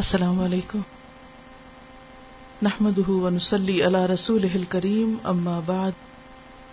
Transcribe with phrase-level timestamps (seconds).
[0.00, 0.80] السلام علیکم
[2.62, 5.98] نحمد ونسلی علی رسول کریم اما بعد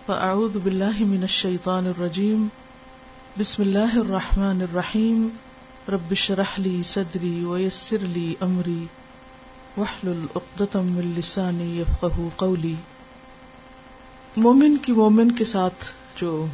[0.06, 2.46] فاعوذ باللہ من الشیطان الرجیم
[3.38, 5.28] بسم اللہ الرحمن الرحیم
[5.94, 8.84] رب شرح لی صدری ویسر لی امری
[9.76, 12.74] وحلل اقدتم من لسانی یفقہ قولی
[14.46, 15.84] مومن کی مومن کے ساتھ
[16.20, 16.44] جو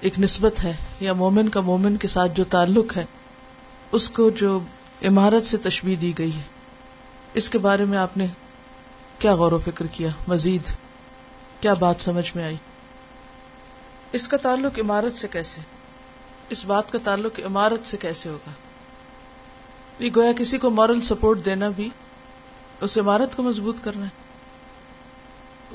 [0.00, 3.04] ایک نسبت ہے یا مومن کا مومن کے ساتھ جو تعلق ہے
[3.96, 4.58] اس کو جو
[5.06, 6.40] عمارت سے تشبیح دی گئی ہے
[7.38, 8.26] اس کے بارے میں آپ نے
[9.18, 10.70] کیا غور و فکر کیا مزید
[11.60, 12.56] کیا بات سمجھ میں آئی
[14.18, 15.60] اس کا تعلق عمارت سے کیسے
[16.56, 18.50] اس بات کا تعلق عمارت سے کیسے ہوگا
[20.04, 21.88] یہ گویا کسی کو مورل سپورٹ دینا بھی
[22.86, 24.26] اس عمارت کو مضبوط کرنا ہے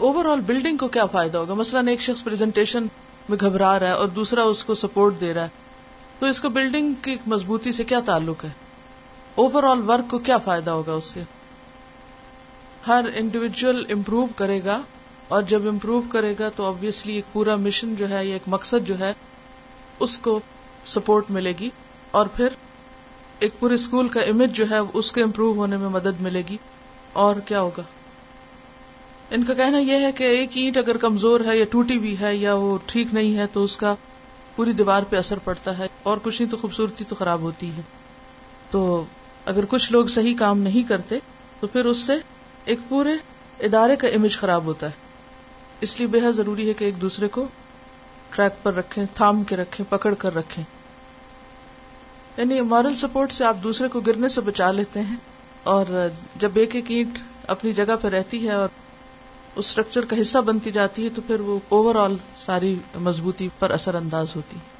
[0.07, 2.85] اوور آل بلڈنگ کو کیا فائدہ ہوگا مثلاً ایک شخص پریزنٹیشن
[3.29, 5.61] میں گھبرا رہا ہے اور دوسرا اس کو سپورٹ دے رہا ہے
[6.19, 8.49] تو اس کو بلڈنگ کی مضبوطی سے کیا تعلق ہے
[9.41, 11.21] اوور آل ورک کو کیا فائدہ ہوگا اس سے
[12.87, 14.77] ہر انڈیویجل امپروو کرے گا
[15.35, 18.97] اور جب امپروو کرے گا تو ایک پورا مشن جو ہے یا ایک مقصد جو
[18.99, 19.11] ہے
[20.07, 20.39] اس کو
[20.95, 21.69] سپورٹ ملے گی
[22.19, 22.53] اور پھر
[23.47, 26.57] ایک پورے اسکول کا امیج جو ہے اس کے امپروو ہونے میں مدد ملے گی
[27.23, 27.83] اور کیا ہوگا
[29.35, 32.35] ان کا کہنا یہ ہے کہ ایک اینٹ اگر کمزور ہے یا ٹوٹی بھی ہے
[32.35, 33.95] یا وہ ٹھیک نہیں ہے تو اس کا
[34.55, 37.81] پوری دیوار پہ اثر پڑتا ہے اور کچھ نہیں تو خوبصورتی تو خراب ہوتی ہے
[38.71, 38.83] تو
[39.51, 41.17] اگر کچھ لوگ صحیح کام نہیں کرتے
[41.59, 42.13] تو پھر اس سے
[42.71, 43.09] ایک پورے
[43.67, 45.01] ادارے کا امیج خراب ہوتا ہے
[45.87, 47.45] اس لیے بے حد ضروری ہے کہ ایک دوسرے کو
[48.35, 50.61] ٹریک پر رکھیں تھام کے رکھیں پکڑ کر رکھے
[52.37, 55.15] یعنی مارل سپورٹ سے آپ دوسرے کو گرنے سے بچا لیتے ہیں
[55.73, 55.91] اور
[56.43, 57.17] جب ایک ایک اینٹ
[57.55, 61.39] اپنی جگہ پہ رہتی ہے اور اس اسٹرکچر کا حصہ بنتی جاتی ہے تو پھر
[61.49, 62.75] وہ اوور آل ساری
[63.09, 64.71] مضبوطی پر اثر انداز ہوتی ہے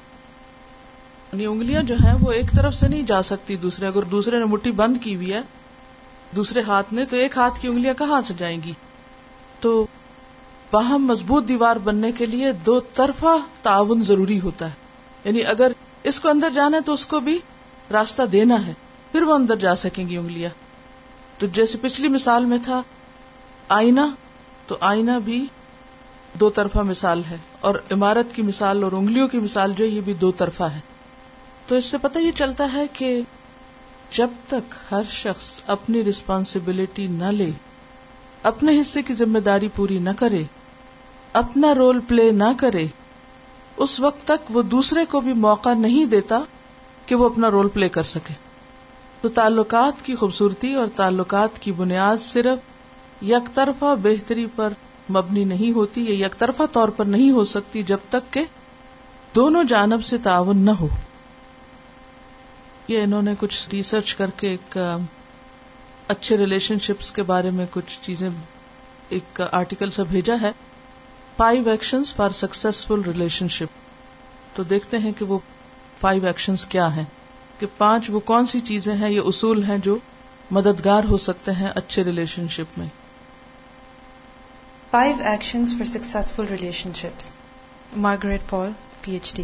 [1.42, 4.70] انگلیاں جو ہیں وہ ایک طرف سے نہیں جا سکتی دوسرے اگر دوسرے نے مٹھی
[4.80, 5.40] بند کی ہوئی ہے
[6.36, 8.72] دوسرے ہاتھ نے تو ایک ہاتھ کی انگلیاں کہاں سے جائیں گی
[9.60, 9.74] تو
[10.70, 14.82] باہم مضبوط دیوار بننے کے لیے دو طرفہ تعاون ضروری ہوتا ہے
[15.24, 15.72] یعنی اگر
[16.10, 17.38] اس کو اندر جانا ہے تو اس کو بھی
[17.92, 18.72] راستہ دینا ہے
[19.12, 20.50] پھر وہ اندر جا سکیں گی انگلیاں
[21.40, 22.80] تو جیسے پچھلی مثال میں تھا
[23.76, 24.00] آئینہ
[24.66, 25.44] تو آئینہ بھی
[26.40, 27.36] دو طرفہ مثال ہے
[27.68, 30.80] اور عمارت کی مثال اور انگلیوں کی مثال جو یہ بھی دو طرفہ ہے
[31.68, 33.18] تو اس سے پتہ یہ چلتا ہے کہ
[34.16, 37.50] جب تک ہر شخص اپنی ریسپانسبلٹی نہ لے
[38.50, 40.42] اپنے حصے کی ذمہ داری پوری نہ کرے
[41.42, 42.86] اپنا رول پلے نہ کرے
[43.86, 46.40] اس وقت تک وہ دوسرے کو بھی موقع نہیں دیتا
[47.06, 48.34] کہ وہ اپنا رول پلے کر سکے
[49.20, 54.72] تو تعلقات کی خوبصورتی اور تعلقات کی بنیاد صرف یک طرفہ بہتری پر
[55.16, 58.44] مبنی نہیں ہوتی یا یک طرفہ طور پر نہیں ہو سکتی جب تک کہ
[59.36, 60.88] دونوں جانب سے تعاون نہ ہو
[62.88, 64.76] یہ انہوں نے کچھ ریسرچ کر کے ایک
[66.14, 68.28] اچھے ریلیشن شپس کے بارے میں کچھ چیزیں
[69.16, 70.50] ایک آرٹیکل سا بھیجا ہے
[71.36, 73.02] five action for successful
[73.58, 75.38] relationship تو دیکھتے ہیں کہ وہ
[76.00, 77.04] فائیو ایکشن کیا ہیں
[77.58, 79.96] کہ پانچ وہ کون سی چیزیں ہیں یہ اصول ہیں جو
[80.58, 82.86] مددگار ہو سکتے ہیں اچھے ریلیشن شپ میں
[84.90, 85.36] five
[86.36, 86.50] for
[87.02, 87.32] relationships
[88.08, 88.70] Margaret Paul
[89.02, 89.42] P H D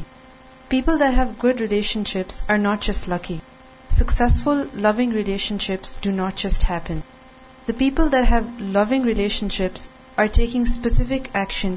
[0.72, 1.60] people there have good
[2.06, 3.36] relationships are not just lucky
[3.90, 5.56] سکسیسفلشن
[11.32, 11.74] action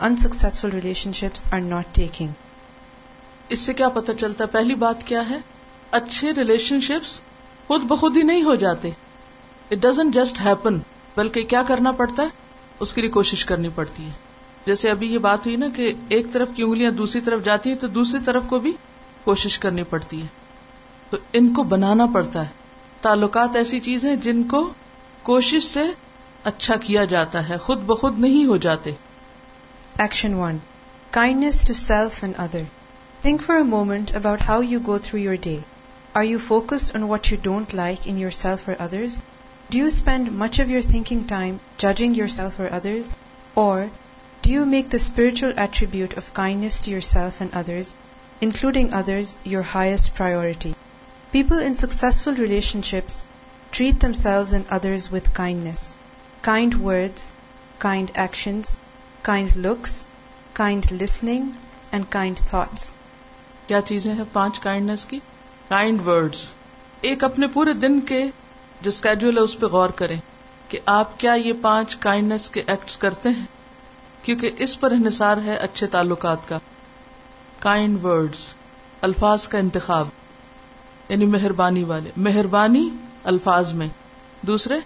[0.00, 1.98] انسفل relationships are note
[3.48, 5.38] اس سے کیا پتہ چلتا ہے پہلی بات کیا ہے
[6.00, 7.20] اچھے ریلیشن شپس
[7.68, 8.90] خود بخود ہی نہیں ہو جاتے
[9.70, 10.78] اٹ ڈزنٹ جسٹ ہیپن
[11.16, 12.54] بلکہ کیا کرنا پڑتا ہے
[12.86, 14.25] اس کے لیے کوشش کرنی پڑتی ہے
[14.66, 17.76] جیسے ابھی یہ بات ہوئی نا کہ ایک طرف کی انگلیاں دوسری طرف جاتی ہیں
[17.82, 18.72] تو دوسری طرف کو بھی
[19.24, 20.26] کوشش کرنی پڑتی ہے
[21.10, 24.62] تو ان کو بنانا پڑتا ہے تعلقات ایسی چیز ہیں جن کو
[25.28, 25.84] کوشش سے
[26.52, 28.90] اچھا کیا جاتا ہے خود بخود نہیں ہو جاتے
[30.04, 30.58] action one
[31.18, 32.66] kindness to self and other
[33.22, 35.56] think for moment about how you go through your day
[36.18, 39.20] are you focus on what you don't like in yourself اور others
[39.70, 43.14] do you spend much of your thinking time judging yourself اور others
[43.66, 43.80] اور
[44.46, 44.64] کیا
[45.72, 46.50] چیزیں ہیں پانچ
[64.60, 65.18] kindness کی
[65.68, 66.44] kind words
[67.00, 68.22] ایک اپنے پورے دن کے
[68.80, 70.16] جو اسکیڈول ہے اس پہ غور کریں
[70.68, 73.44] کہ آپ کیا یہ پانچ کائنڈنس کے ایکٹس کرتے ہیں
[74.26, 76.58] کیونکہ اس پر انحصار ہے اچھے تعلقات کا
[77.64, 78.06] کائنڈ
[79.08, 80.06] الفاظ کا انتخاب
[81.08, 82.88] یعنی مہربانی والے مہربانی
[83.32, 83.86] الفاظ میں
[84.50, 84.78] دوسرے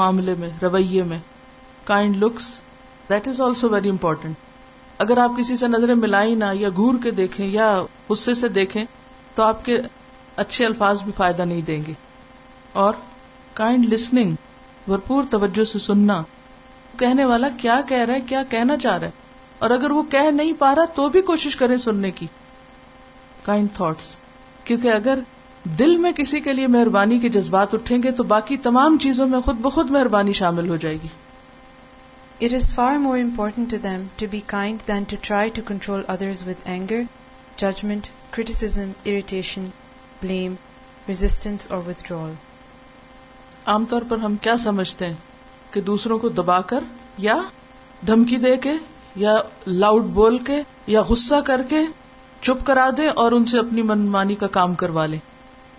[0.00, 1.18] معاملے میں رویے میں
[1.90, 2.46] kind looks
[3.10, 7.10] that is also very important اگر آپ کسی سے نظریں ملائی نہ یا گور کے
[7.22, 7.66] دیکھیں یا
[8.08, 8.84] غصے سے دیکھیں
[9.34, 9.80] تو آپ کے
[10.44, 11.92] اچھے الفاظ بھی فائدہ نہیں دیں گے
[12.84, 12.94] اور
[13.62, 14.34] کائنڈ لسننگ
[14.88, 16.22] بھرپور توجہ سے سننا
[16.98, 19.22] کہنے والا کیا کہہ رہا ہے کیا کہنا چاہ رہا ہے
[19.64, 22.26] اور اگر وہ کہہ نہیں پا رہا تو بھی کوشش کریں سننے کی
[23.42, 24.16] کائنڈ تھاٹس
[24.64, 25.18] کیونکہ اگر
[25.78, 29.40] دل میں کسی کے لیے مہربانی کے جذبات اٹھیں گے تو باقی تمام چیزوں میں
[29.44, 31.08] خود بخود مہربانی شامل ہو جائے گی
[32.44, 36.02] it is for more important to them to be kind than to try to control
[36.16, 37.00] others with anger
[37.62, 39.68] judgment criticism irritation
[40.22, 40.54] blame
[41.08, 42.32] resistance اور ود ڈرول
[43.74, 45.14] عام طور پر ہم کیا سمجھتے ہیں
[45.74, 46.84] کہ دوسروں کو دبا کر
[47.18, 47.36] یا
[48.06, 48.72] دھمکی دے کے
[49.22, 49.36] یا
[49.66, 50.58] لاؤڈ بول کے
[50.94, 51.80] یا غصہ کر کے
[52.40, 55.16] چپ کرا دے اور ان سے اپنی منمانی کا کام کروا لے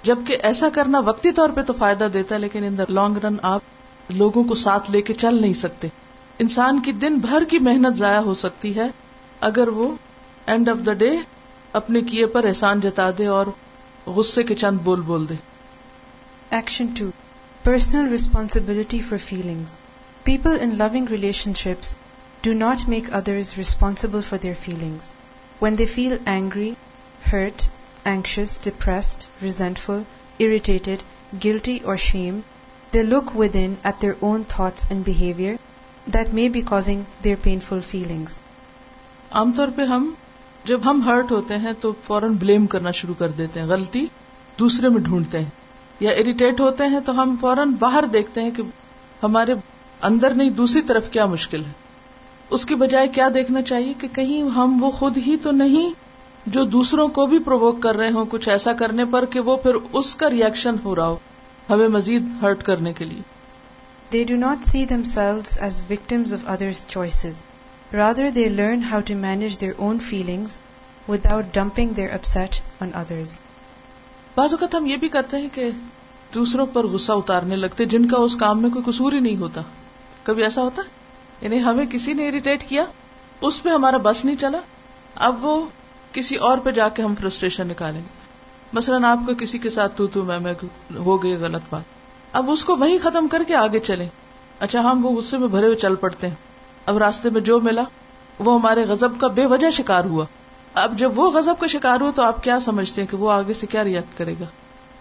[0.10, 3.36] جبکہ ایسا کرنا وقتی طور پہ تو فائدہ دیتا ہے لیکن ان دا لانگ رن
[3.54, 5.88] آپ لوگوں کو ساتھ لے کے چل نہیں سکتے
[6.46, 8.88] انسان کی دن بھر کی محنت ضائع ہو سکتی ہے
[9.50, 9.90] اگر وہ
[10.54, 11.16] اینڈ آف دا ڈے
[11.82, 13.48] اپنے کیے پر احسان جتا دے اور
[14.16, 15.36] غصے کے چند بول بول دے
[16.60, 17.10] action two
[17.64, 19.78] personal responsibility for feelings
[20.28, 21.10] people in resentful,
[21.56, 21.96] relationships
[22.44, 24.88] do not make look for their their
[25.62, 26.72] when they feel angry
[36.16, 38.40] that or be causing their painful feelings
[39.42, 40.12] عام طور پہ ہم
[40.72, 44.06] جب ہم ہرٹ ہوتے ہیں تو فوراً بلیم کرنا شروع کر دیتے ہیں غلطی
[44.60, 45.50] دوسرے میں ڈھونڈتے ہیں
[46.00, 48.64] یا اریٹیٹ ہوتے ہیں تو ہم فوراً باہر دیکھتے ہیں کہ
[49.24, 49.54] ہمارے
[50.08, 51.72] اندر نہیں دوسری طرف کیا مشکل ہے
[52.56, 55.94] اس کی بجائے کیا دیکھنا چاہیے کہ کہیں ہم وہ خود ہی تو نہیں
[56.56, 59.76] جو دوسروں کو بھی پروک کر رہے ہوں کچھ ایسا کرنے پر کہ وہ پھر
[60.00, 61.18] اس کا ریئیکشن ہو رہا ہو
[61.70, 63.22] ہمیں مزید ہرٹ کرنے کے لیے
[64.12, 65.02] they they do not see them
[65.62, 67.44] as of
[67.94, 69.98] rather learn how to their their own
[71.32, 72.00] without dumping
[72.80, 72.90] on
[74.36, 75.70] بعض اوقات ہم یہ بھی کرتے ہیں کہ
[76.34, 79.62] دوسروں پر غصہ اتارنے لگتے جن کا اس کام میں کوئی قصور ہی نہیں ہوتا
[80.26, 80.82] کبھی ایسا ہوتا
[81.42, 82.84] یعنی ہمیں کسی نے اریٹیٹ کیا
[83.48, 84.58] اس پہ ہمارا بس نہیں چلا
[85.26, 85.56] اب وہ
[86.14, 88.24] کسی اور پہ جا کے ہم فرسٹریشن نکالیں گے
[88.74, 90.54] مثلاً آپ کو کسی کے ساتھ تو تو میں میں
[91.06, 91.94] ہو گئی غلط بات
[92.40, 94.08] اب اس کو وہی ختم کر کے آگے چلیں
[94.68, 96.36] اچھا ہم وہ غصے میں بھرے ہوئے چل پڑتے ہیں
[96.92, 97.84] اب راستے میں جو ملا
[98.48, 100.26] وہ ہمارے غزب کا بے وجہ شکار ہوا
[100.86, 103.54] اب جب وہ غزب کا شکار ہوا تو آپ کیا سمجھتے ہیں کہ وہ آگے
[103.62, 104.46] سے کیا ریئیکٹ کرے گا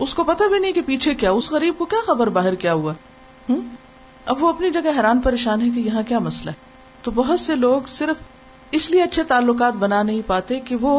[0.07, 2.73] اس کو پتا بھی نہیں کہ پیچھے کیا اس غریب کو کیا خبر باہر کیا
[2.83, 2.93] ہوا
[4.33, 6.63] اب وہ اپنی جگہ حیران پریشان ہے کہ یہاں کیا مسئلہ ہے
[7.03, 8.23] تو بہت سے لوگ صرف
[8.79, 10.93] اس لیے اچھے تعلقات بنا نہیں پاتے کہ وہ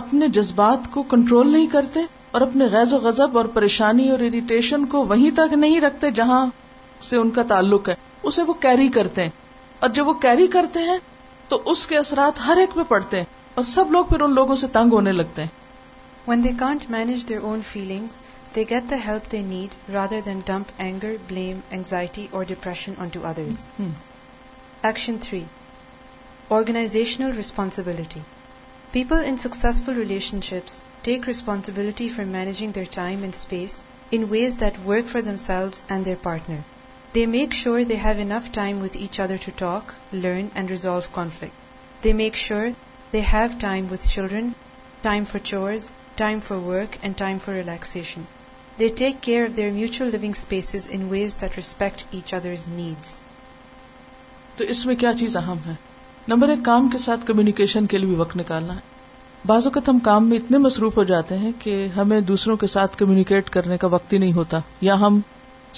[0.00, 2.00] اپنے جذبات کو کنٹرول نہیں کرتے
[2.36, 6.44] اور اپنے و غضب اور پریشانی اور اریٹیشن کو وہیں تک نہیں رکھتے جہاں
[7.08, 7.94] سے ان کا تعلق ہے
[8.30, 9.30] اسے وہ کیری کرتے ہیں
[9.84, 10.96] اور جب وہ کیری کرتے ہیں
[11.48, 13.24] تو اس کے اثرات ہر ایک پہ پڑتے ہیں
[13.60, 17.22] اور سب لوگ پھر ان لوگوں سے تنگ ہونے لگتے ہیں when they can't manage
[17.30, 18.18] their own feelings
[18.54, 23.22] They get the help they need rather than dump anger, blame, anxiety, or depression onto
[23.22, 23.62] others.
[23.78, 23.92] Hmm.
[24.82, 25.46] Action 3.
[26.50, 28.20] Organizational responsibility.
[28.92, 34.84] People in successful relationships take responsibility for managing their time and space in ways that
[34.84, 36.62] work for themselves and their partner.
[37.14, 41.10] They make sure they have enough time with each other to talk, learn, and resolve
[41.14, 41.54] conflict.
[42.02, 42.74] They make sure
[43.12, 44.54] they have time with children,
[45.02, 48.26] time for chores, time for work, and time for relaxation.
[48.78, 48.86] تو
[54.68, 55.74] اس میں کیا چیز اہم ہے
[56.28, 58.80] number ایک کام کے ساتھ communication کے لیے بھی وقت نکالنا ہے
[59.46, 62.96] بعض اوقات ہم کام میں اتنے مصروف ہو جاتے ہیں کہ ہمیں دوسروں کے ساتھ
[62.96, 65.20] کمیونیکیٹ کرنے کا وقت ہی نہیں ہوتا یا ہم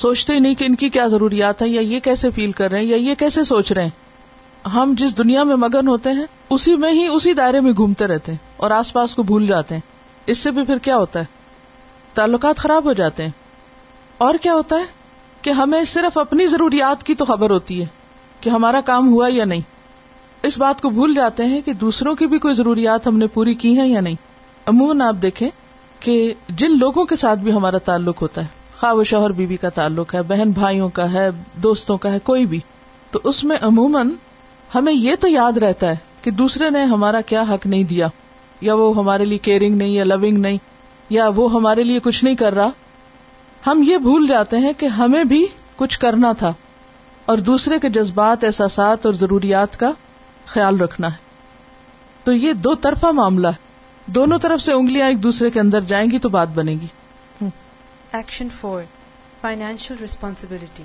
[0.06, 2.78] سوچتے ہی نہیں کہ ان کی کیا ضروریات ہیں یا یہ کیسے فیل کر رہے
[2.78, 6.24] ہیں یا یہ کیسے سوچ رہے ہیں ہم جس دنیا میں مگن ہوتے ہیں
[6.56, 9.74] اسی میں ہی اسی دائرے میں گھومتے رہتے ہیں اور آس پاس کو بھول جاتے
[9.74, 9.92] ہیں
[10.34, 11.33] اس سے بھی پھر کیا ہوتا ہے
[12.14, 13.30] تعلقات خراب ہو جاتے ہیں
[14.26, 14.84] اور کیا ہوتا ہے
[15.42, 17.86] کہ ہمیں صرف اپنی ضروریات کی تو خبر ہوتی ہے
[18.40, 19.72] کہ ہمارا کام ہوا یا نہیں
[20.48, 23.54] اس بات کو بھول جاتے ہیں کہ دوسروں کی بھی کوئی ضروریات ہم نے پوری
[23.64, 25.48] کی ہیں یا نہیں عموماً آپ دیکھیں
[26.06, 26.14] کہ
[26.62, 30.14] جن لوگوں کے ساتھ بھی ہمارا تعلق ہوتا ہے خواب و شوہر بیوی کا تعلق
[30.14, 31.28] ہے بہن بھائیوں کا ہے
[31.66, 32.60] دوستوں کا ہے کوئی بھی
[33.10, 34.10] تو اس میں عموماً
[34.74, 38.08] ہمیں یہ تو یاد رہتا ہے کہ دوسرے نے ہمارا کیا حق نہیں دیا
[38.68, 40.58] یا وہ ہمارے لیے کیئرنگ نہیں یا لونگ نہیں
[41.10, 42.68] یا وہ ہمارے لیے کچھ نہیں کر رہا
[43.66, 45.44] ہم یہ بھول جاتے ہیں کہ ہمیں بھی
[45.76, 46.52] کچھ کرنا تھا
[47.32, 49.90] اور دوسرے کے جذبات احساسات اور ضروریات کا
[50.54, 51.22] خیال رکھنا ہے
[52.24, 56.10] تو یہ دو طرفہ معاملہ ہے دونوں طرف سے انگلیاں ایک دوسرے کے اندر جائیں
[56.10, 56.86] گی تو بات بنے گی
[58.16, 58.82] action four
[59.40, 60.82] financial responsibility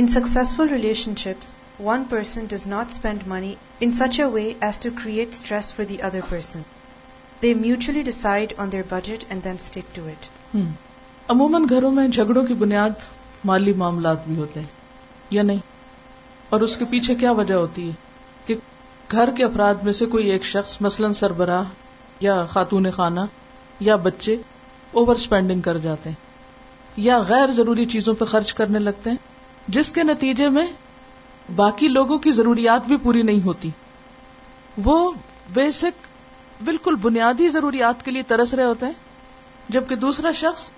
[0.00, 0.68] in successful
[1.24, 3.54] relationships one person does not spend money
[3.86, 6.62] in such a way as to create stress for the other person
[7.42, 10.56] they mutually decide on their budget and then stick to it
[11.32, 13.06] عموماً گھروں میں جھگڑوں کی بنیاد
[13.50, 14.66] مالی معاملات بھی ہوتے ہیں
[15.36, 15.58] یا نہیں
[16.54, 17.92] اور اس کے پیچھے کیا وجہ ہوتی ہے
[18.46, 18.54] کہ
[19.12, 21.64] گھر کے افراد میں سے کوئی ایک شخص مثلاً سربراہ
[22.24, 23.20] یا خاتون خانہ
[23.88, 24.36] یا بچے
[25.00, 26.22] اوور اسپینڈنگ کر جاتے ہیں
[27.06, 30.66] یا غیر ضروری چیزوں پہ خرچ کرنے لگتے ہیں جس کے نتیجے میں
[31.56, 33.70] باقی لوگوں کی ضروریات بھی پوری نہیں ہوتی
[34.84, 34.96] وہ
[35.54, 36.03] بیسک
[36.64, 40.70] بالکل بنیادی ضروریات کے لیے ترس رہے ہوتے ہیں جبکہ دوسرا شخص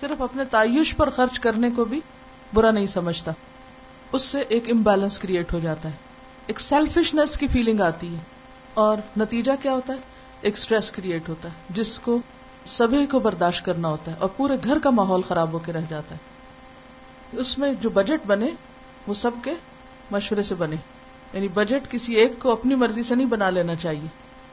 [0.00, 2.00] صرف اپنے تعیش پر خرچ کرنے کو بھی
[2.54, 3.32] برا نہیں سمجھتا
[4.18, 8.20] اس سے ایک امبیلنس کریٹ ہو جاتا ہے ایک سیلفشنس کی فیلنگ آتی ہے
[8.84, 12.18] اور نتیجہ کیا ہوتا ہے ایک اسٹریس کریٹ ہوتا ہے جس کو
[12.76, 15.88] سبھی کو برداشت کرنا ہوتا ہے اور پورے گھر کا ماحول خراب ہو کے رہ
[15.90, 18.50] جاتا ہے اس میں جو بجٹ بنے
[19.06, 19.54] وہ سب کے
[20.12, 20.76] مشورے سے بنے
[21.32, 24.06] یعنی بجٹ کسی ایک کو اپنی مرضی سے نہیں بنا لینا چاہیے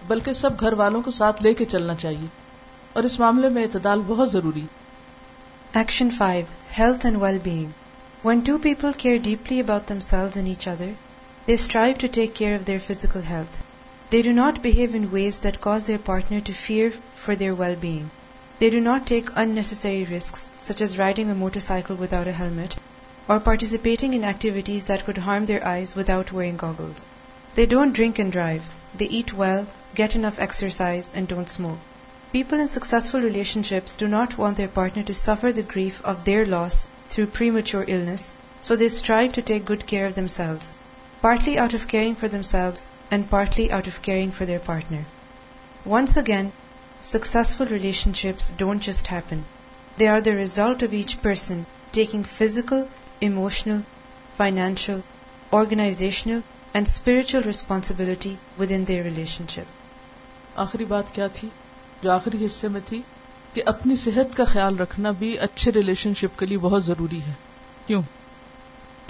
[0.07, 2.27] بلکہ سب گھر والوں کو ساتھ لے کے چلنا چاہیے
[2.95, 4.65] اور اس معاملے میں اعتدال بہت ضروری
[5.79, 6.43] action five
[6.77, 10.85] health and well being when two people care deeply about themselves and each other
[11.47, 13.57] they strive to take care of their physical health
[14.11, 16.87] they do not behave in ways that cause their partner to fear
[17.25, 18.05] for their well being
[18.61, 21.33] they do not take unnecessary risks such as riding a
[21.69, 22.73] motorcycle without a helmet
[23.31, 27.05] or participating in activities that could harm their eyes without wearing goggles
[27.57, 28.61] they don't drink and drive
[28.99, 29.63] they eat well
[29.99, 31.79] get enough exercise, and don't smoke.
[32.31, 36.43] People in successful relationships do not want their partner to suffer the grief of their
[36.55, 36.75] loss
[37.11, 38.23] through premature illness,
[38.65, 40.75] so they strive to take good care of themselves,
[41.23, 45.03] partly out of caring for themselves and partly out of caring for their partner.
[45.97, 46.51] Once again,
[47.15, 49.43] successful relationships don't just happen.
[49.97, 51.65] They are the result of each person
[51.99, 52.87] taking physical,
[53.29, 53.81] emotional,
[54.41, 55.01] financial,
[55.61, 56.43] organizational,
[56.75, 59.65] and spiritual responsibility within their relationship.
[60.63, 61.47] آخری بات کیا تھی
[62.03, 63.01] جو آخری حصے میں تھی
[63.53, 67.33] کہ اپنی صحت کا خیال رکھنا بھی اچھے ریلیشن شپ کے لیے بہت ضروری ہے
[67.87, 68.01] کیوں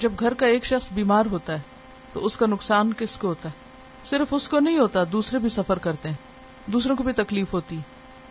[0.04, 3.48] جب گھر کا ایک شخص بیمار ہوتا ہے تو اس کا نقصان کس کو ہوتا
[3.48, 3.66] ہے
[4.10, 7.78] صرف اس کو نہیں ہوتا دوسرے بھی سفر کرتے ہیں دوسروں کو بھی تکلیف ہوتی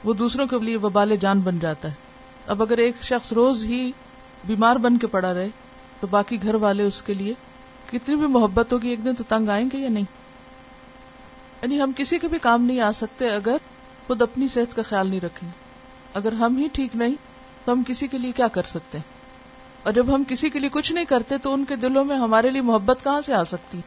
[0.04, 3.80] وہ دوسروں کے لیے وبال جان بن جاتا ہے اب اگر ایک شخص روز ہی
[4.52, 5.48] بیمار بن کے پڑا رہے
[6.00, 7.34] تو باقی گھر والے اس کے لیے
[7.92, 10.06] کتنی بھی محبت ہوگی ایک دن تو تنگ آئیں گے یا نہیں
[11.62, 13.58] یعنی ہم کسی کے بھی کام نہیں آ سکتے اگر
[14.08, 15.50] خود اپنی صحت کا خیال نہیں رکھیں
[16.20, 17.16] اگر ہم ہی ٹھیک نہیں
[17.66, 19.16] تو ہم کسی کے لیے کیا کر سکتے ہیں
[19.84, 22.50] اور جب ہم کسی کے لیے کچھ نہیں کرتے تو ان کے دلوں میں ہمارے
[22.56, 23.80] لیے محبت کہاں سے آ سکتی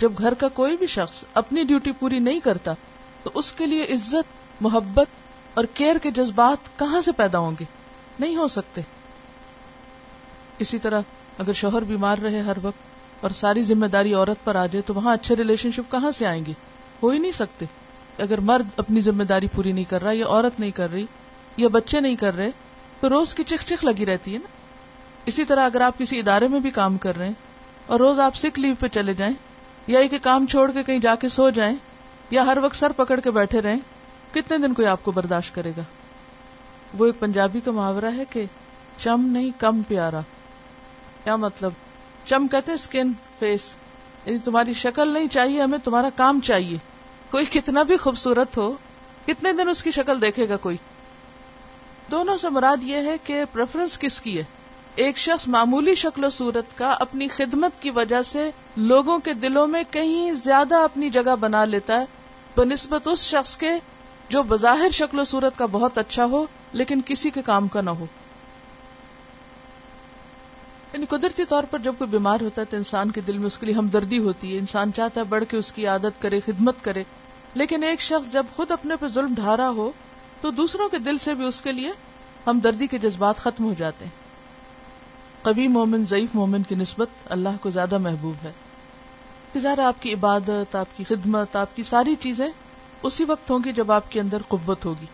[0.00, 2.74] جب گھر کا کوئی بھی شخص اپنی ڈیوٹی پوری نہیں کرتا
[3.22, 5.18] تو اس کے لیے عزت محبت
[5.60, 7.64] اور کیئر کے جذبات کہاں سے پیدا ہوں گے
[8.20, 8.80] نہیں ہو سکتے
[10.64, 11.12] اسی طرح
[11.44, 12.89] اگر شوہر بیمار رہے ہر وقت
[13.20, 16.26] اور ساری ذمہ داری عورت پر آ جائے تو وہاں اچھے ریلیشن شپ کہاں سے
[16.26, 16.52] آئیں گے
[17.02, 17.66] ہو ہی نہیں سکتے
[18.22, 21.04] اگر مرد اپنی ذمہ داری پوری نہیں کر رہا یا عورت نہیں کر رہی
[21.56, 22.50] یا بچے نہیں کر رہے
[23.00, 24.48] تو روز کی چکھ چکھ لگی رہتی ہے نا
[25.32, 27.32] اسی طرح اگر آپ کسی ادارے میں بھی کام کر رہے ہیں
[27.92, 29.32] اور روز آپ سکھ لیو پہ چلے جائیں
[29.92, 31.74] یا ایک کام چھوڑ کے کہیں جا کے سو جائیں
[32.30, 33.78] یا ہر وقت سر پکڑ کے بیٹھے رہیں
[34.34, 35.82] کتنے دن کوئی آپ کو برداشت کرے گا
[36.98, 38.44] وہ ایک پنجابی کا محاورہ ہے کہ
[38.98, 40.20] چم نہیں کم پیارا
[41.24, 41.70] کیا مطلب
[42.30, 43.62] چم کہتے اسکن فیس
[44.24, 46.76] یعنی تمہاری شکل نہیں چاہیے ہمیں تمہارا کام چاہیے
[47.30, 48.66] کوئی کتنا بھی خوبصورت ہو
[49.26, 50.76] کتنے دن اس کی شکل دیکھے گا کوئی
[52.10, 54.42] دونوں سے مراد یہ ہے کہ پریفرنس کس کی ہے
[55.06, 58.48] ایک شخص معمولی شکل و صورت کا اپنی خدمت کی وجہ سے
[58.92, 62.04] لوگوں کے دلوں میں کہیں زیادہ اپنی جگہ بنا لیتا ہے
[62.56, 63.70] بنسبت اس شخص کے
[64.34, 66.44] جو بظاہر شکل و صورت کا بہت اچھا ہو
[66.82, 68.06] لیکن کسی کے کام کا نہ ہو
[70.92, 73.58] یعنی قدرتی طور پر جب کوئی بیمار ہوتا ہے تو انسان کے دل میں اس
[73.58, 76.82] کے لیے ہمدردی ہوتی ہے انسان چاہتا ہے بڑھ کے اس کی عادت کرے خدمت
[76.84, 77.02] کرے
[77.62, 79.90] لیکن ایک شخص جب خود اپنے پہ ظلم ڈھا رہا ہو
[80.40, 81.90] تو دوسروں کے دل سے بھی اس کے لیے
[82.46, 84.18] ہمدردی کے جذبات ختم ہو جاتے ہیں
[85.42, 88.52] قوی مومن ضعیف مومن کی نسبت اللہ کو زیادہ محبوب ہے
[89.62, 93.72] ظاہر آپ کی عبادت آپ کی خدمت آپ کی ساری چیزیں اسی وقت ہوں گی
[93.76, 95.06] جب آپ کے اندر قوت ہوگی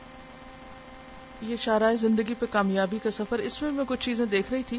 [1.50, 4.78] یہ شارائے زندگی پہ کامیابی کا سفر اس میں میں کچھ چیزیں دیکھ رہی تھی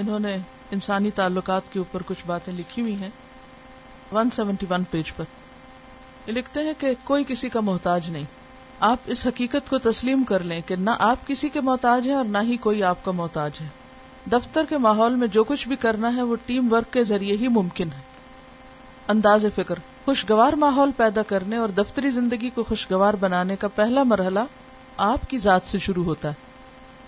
[0.00, 0.36] انہوں نے
[0.72, 3.10] انسانی تعلقات کے اوپر کچھ باتیں لکھی ہوئی ہیں
[4.12, 5.24] ون سیونٹی ون پیج پر
[6.30, 8.24] لکھتے ہیں کہ کوئی کسی کا محتاج نہیں
[8.90, 12.24] آپ اس حقیقت کو تسلیم کر لیں کہ نہ آپ کسی کے محتاج ہیں اور
[12.34, 13.66] نہ ہی کوئی آپ کا محتاج ہے
[14.32, 17.48] دفتر کے ماحول میں جو کچھ بھی کرنا ہے وہ ٹیم ورک کے ذریعے ہی
[17.58, 18.00] ممکن ہے
[19.14, 24.40] انداز فکر خوشگوار ماحول پیدا کرنے اور دفتری زندگی کو خوشگوار بنانے کا پہلا مرحلہ
[25.12, 26.45] آپ کی ذات سے شروع ہوتا ہے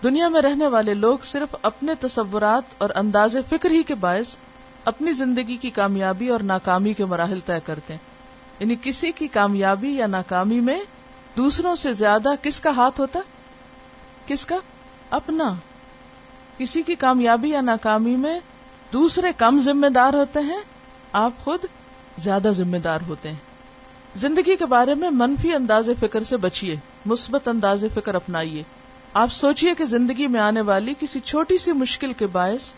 [0.03, 4.35] دنیا میں رہنے والے لوگ صرف اپنے تصورات اور انداز فکر ہی کے باعث
[4.91, 8.07] اپنی زندگی کی کامیابی اور ناکامی کے مراحل طے کرتے ہیں
[8.59, 10.79] یعنی کسی کی کامیابی یا ناکامی میں
[11.37, 13.21] دوسروں سے زیادہ کس کا ہاتھ ہوتا
[14.27, 14.57] کس کا
[15.19, 15.53] اپنا
[16.59, 18.39] کسی کی کامیابی یا ناکامی میں
[18.93, 20.61] دوسرے کم ذمہ دار ہوتے ہیں
[21.25, 21.65] آپ خود
[22.25, 26.77] زیادہ ذمہ دار ہوتے ہیں زندگی کے بارے میں منفی انداز فکر سے بچیے
[27.15, 28.63] مثبت انداز فکر اپنائیے
[29.17, 32.73] آپ سوچئے کہ زندگی میں آنے والی کسی چھوٹی سی مشکل کے باعث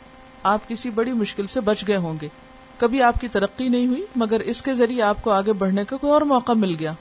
[0.51, 2.29] آپ کسی بڑی مشکل سے بچ گئے ہوں گے
[2.79, 5.97] کبھی آپ کی ترقی نہیں ہوئی مگر اس کے ذریعے آپ کو آگے بڑھنے کا
[6.01, 6.93] کوئی اور موقع مل گیا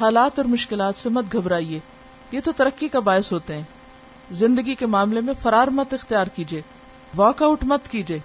[0.00, 1.78] حالات اور مشکلات سے مت گھبرائیے
[2.32, 3.62] یہ تو ترقی کا باعث ہوتے ہیں
[4.42, 6.60] زندگی کے معاملے میں فرار مت اختیار کیجیے
[7.16, 8.18] واک آؤٹ مت کیجیے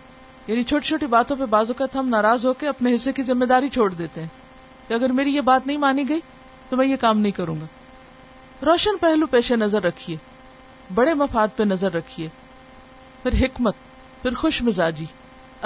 [0.48, 3.68] یعنی چھوٹی چھوٹی باتوں پہ اوقات ہم ناراض ہو کے اپنے حصے کی ذمہ داری
[3.80, 4.28] چھوڑ دیتے ہیں
[4.88, 6.20] کہ اگر میری یہ بات نہیں مانی گئی
[6.70, 7.66] تو میں یہ کام نہیں کروں گا
[8.66, 10.16] روشن پہلو پیش نظر رکھیے
[10.96, 12.28] بڑے مفاد پہ نظر رکھیے
[13.24, 13.76] پھر حکمت
[14.22, 15.06] پھر خوش مزاجی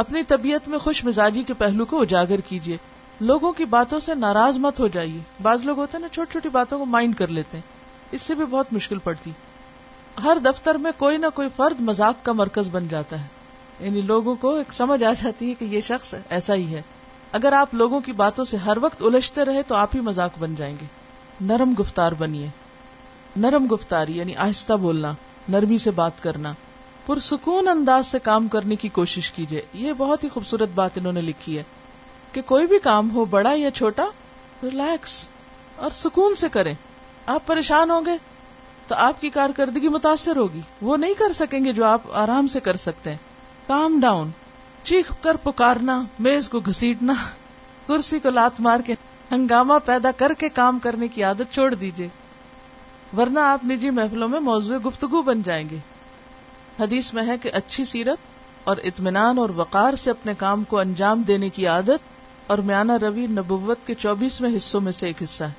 [0.03, 2.77] اپنی طبیعت میں خوش مزاجی کے پہلو کو اجاگر کیجیے
[3.21, 6.49] لوگوں کی باتوں سے ناراض مت ہو جائیے بعض لوگ ہوتے ہیں نا چھوٹی چھوٹی
[6.51, 9.31] باتوں کو مائنڈ کر لیتے ہیں اس سے بھی بہت مشکل پڑتی
[10.23, 14.35] ہر دفتر میں کوئی نہ کوئی فرد مزاق کا مرکز بن جاتا ہے یعنی لوگوں
[14.41, 16.81] کو ایک سمجھ آ جاتی ہے کہ یہ شخص ایسا ہی ہے
[17.39, 20.55] اگر آپ لوگوں کی باتوں سے ہر وقت الجھتے رہے تو آپ ہی مزاق بن
[20.55, 20.85] جائیں گے
[21.51, 22.47] نرم گفتار بنیے
[23.41, 25.11] نرم گفتاری یعنی آہستہ بولنا
[25.49, 26.51] نرمی سے بات کرنا
[27.05, 31.21] پرسکون انداز سے کام کرنے کی کوشش کیجیے یہ بہت ہی خوبصورت بات انہوں نے
[31.21, 31.63] لکھی ہے
[32.31, 34.05] کہ کوئی بھی کام ہو بڑا یا چھوٹا
[34.63, 35.19] ریلیکس
[35.85, 36.73] اور سکون سے کریں
[37.35, 38.11] آپ پریشان ہوں گے
[38.87, 42.59] تو آپ کی کارکردگی متاثر ہوگی وہ نہیں کر سکیں گے جو آپ آرام سے
[42.69, 43.17] کر سکتے ہیں
[43.67, 44.29] کام ڈاؤن
[44.83, 47.13] چیخ کر پکارنا میز کو گھسیٹنا
[47.87, 48.95] کرسی کو لات مار کے
[49.31, 52.07] ہنگامہ پیدا کر کے کام کرنے کی عادت چھوڑ دیجیے
[53.17, 55.77] ورنہ آپ نجی محفلوں میں موضوع گفتگو بن جائیں گے
[56.79, 61.21] حدیث میں ہے کہ اچھی سیرت اور اطمینان اور وقار سے اپنے کام کو انجام
[61.27, 62.11] دینے کی عادت
[62.51, 65.51] اور میانہ روی نبوت کے چوبیسویں حصوں میں سے ایک حصہ ہے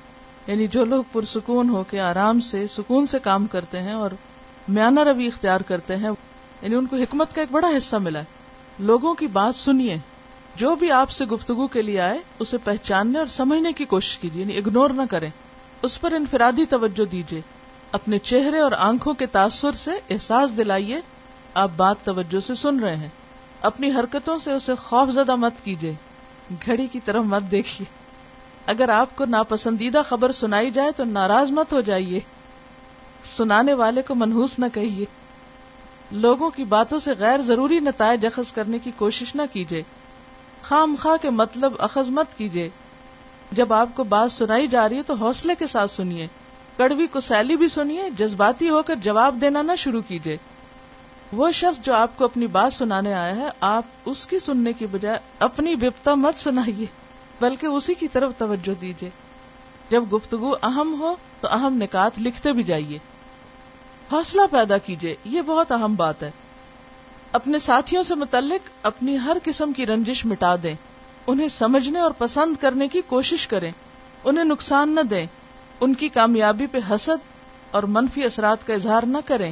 [0.51, 4.11] یعنی جو لوگ پرسکون ہو کے آرام سے سکون سے کام کرتے ہیں اور
[4.77, 6.09] میانہ روی اختیار کرتے ہیں
[6.61, 9.97] یعنی ان کو حکمت کا ایک بڑا حصہ ملا ہے لوگوں کی بات سنیے
[10.61, 14.41] جو بھی آپ سے گفتگو کے لیے آئے اسے پہچاننے اور سمجھنے کی کوشش کیجیے
[14.41, 15.29] یعنی اگنور نہ کریں
[15.87, 17.39] اس پر انفرادی توجہ دیجیے
[17.95, 20.99] اپنے چہرے اور آنکھوں کے تاثر سے احساس دلائیے
[21.61, 23.07] آپ بات توجہ سے سن رہے ہیں
[23.69, 25.91] اپنی حرکتوں سے اسے خوف زدہ مت مت کیجیے
[26.65, 27.85] گھڑی کی طرف دیکھیے
[28.75, 32.19] اگر آپ کو ناپسندیدہ خبر سنائی جائے تو ناراض مت ہو جائیے
[33.35, 35.05] سنانے والے کو منحوس نہ کہیے
[36.25, 39.83] لوگوں کی باتوں سے غیر ضروری نتائج اخذ کرنے کی کوشش نہ کیجیے
[40.71, 42.69] خام خواہ کے مطلب اخذ مت کیجیے
[43.61, 46.27] جب آپ کو بات سنائی جا رہی ہے تو حوصلے کے ساتھ سنیے
[46.77, 50.35] کڑوی کو سیلی بھی سنیے جذباتی ہو کر جواب دینا نہ شروع کیجیے
[51.37, 54.85] وہ شخص جو آپ کو اپنی بات سنانے آیا ہے آپ اس کی سننے کی
[54.91, 56.85] بجائے اپنی بپتا مت سنائیے
[57.39, 59.09] بلکہ اسی کی طرف توجہ دیجیے
[59.89, 62.97] جب گفتگو اہم ہو تو اہم نکات لکھتے بھی جائیے
[64.11, 66.31] حوصلہ پیدا کیجیے یہ بہت اہم بات ہے
[67.39, 70.75] اپنے ساتھیوں سے متعلق اپنی ہر قسم کی رنجش مٹا دیں
[71.33, 73.71] انہیں سمجھنے اور پسند کرنے کی کوشش کریں
[74.25, 75.25] انہیں نقصان نہ دیں
[75.81, 77.33] ان کی کامیابی پہ حسد
[77.77, 79.51] اور منفی اثرات کا اظہار نہ کریں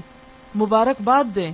[0.59, 1.51] مبارکباد دیں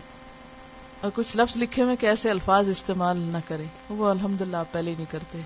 [1.01, 5.11] اور کچھ لفظ لکھے میں کیسے الفاظ استعمال نہ کریں وہ الحمد للہ پہلے نہیں
[5.11, 5.39] کرتے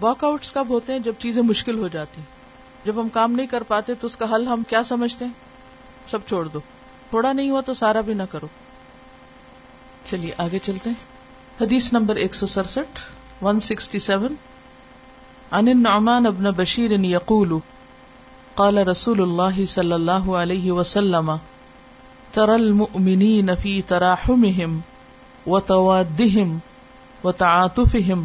[0.00, 2.22] واک آؤٹ کب ہوتے ہیں جب چیزیں مشکل ہو جاتی
[2.84, 6.26] جب ہم کام نہیں کر پاتے تو اس کا حل ہم کیا سمجھتے ہیں سب
[6.28, 6.60] چھوڑ دو
[7.10, 8.46] تھوڑا نہیں ہوا تو سارا بھی نہ کرو
[10.04, 13.00] چلیے آگے چلتے ہیں حدیث نمبر ایک سو سڑسٹھ
[13.44, 14.34] ون سکسٹی سیون
[15.54, 17.50] عن النعمان ابن بشیر یقول
[18.60, 21.28] قال رسول اللہ صلی اللہ علیہ وسلم
[22.34, 24.72] ترى المؤمنين في تراحمهم
[25.52, 26.48] وتوادهم
[27.26, 28.24] وتعاطفهم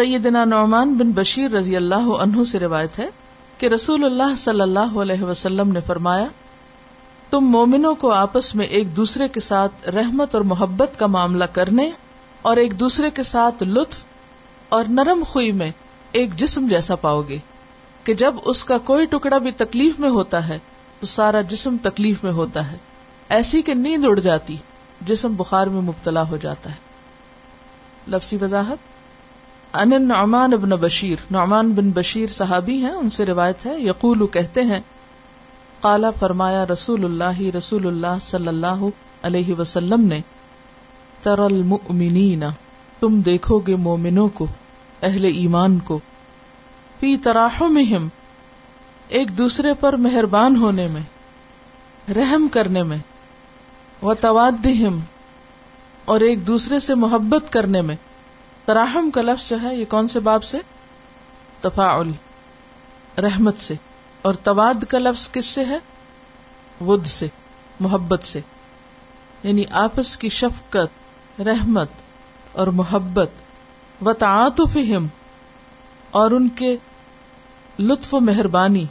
[0.00, 3.08] سیدنا نعمان بن بشیر رضی اللہ عنہ سے روایت ہے
[3.58, 6.24] کہ رسول اللہ صلی اللہ علیہ وسلم نے فرمایا
[7.30, 11.90] تم مومنوں کو آپس میں ایک دوسرے کے ساتھ رحمت اور محبت کا معاملہ کرنے
[12.50, 14.04] اور ایک دوسرے کے ساتھ لطف
[14.78, 15.68] اور نرم خوئی میں
[16.20, 17.38] ایک جسم جیسا پاؤ گے
[18.04, 20.58] کہ جب اس کا کوئی ٹکڑا بھی تکلیف میں ہوتا ہے
[21.00, 22.76] تو سارا جسم تکلیف میں ہوتا ہے
[23.38, 24.56] ایسی کہ نیند اڑ جاتی
[25.10, 28.94] جسم بخار میں مبتلا ہو جاتا ہے لفظی وضاحت
[29.82, 34.62] ان نعمان ابن بشیر نعمان بن بشیر صحابی ہیں ان سے روایت ہے یقول کہتے
[34.70, 34.78] ہیں
[35.86, 38.84] قالا فرمایا رسول اللہ رسول اللہ صلی اللہ
[39.30, 40.20] علیہ وسلم نے
[41.22, 42.42] تر المؤمنین
[43.00, 44.46] تم دیکھو گے مومنوں کو
[45.10, 45.98] اہل ایمان کو
[47.00, 48.08] فی تراحمہم
[49.18, 51.02] ایک دوسرے پر مہربان ہونے میں
[52.18, 52.96] رحم کرنے میں
[54.02, 54.12] و
[56.14, 57.94] اور ایک دوسرے سے محبت کرنے میں
[58.66, 60.58] تراہم کا لفظ جو ہے یہ کون سے باب سے
[61.60, 62.10] تفاعل
[63.24, 63.74] رحمت سے
[64.28, 65.78] اور تواد کا لفظ کس سے ہے
[66.88, 67.26] ود سے
[67.86, 68.40] محبت سے
[69.42, 72.02] یعنی آپس کی شفقت رحمت
[72.62, 74.76] اور محبت و تعتف
[76.20, 76.74] اور ان کے
[77.88, 78.84] لطف و مہربانی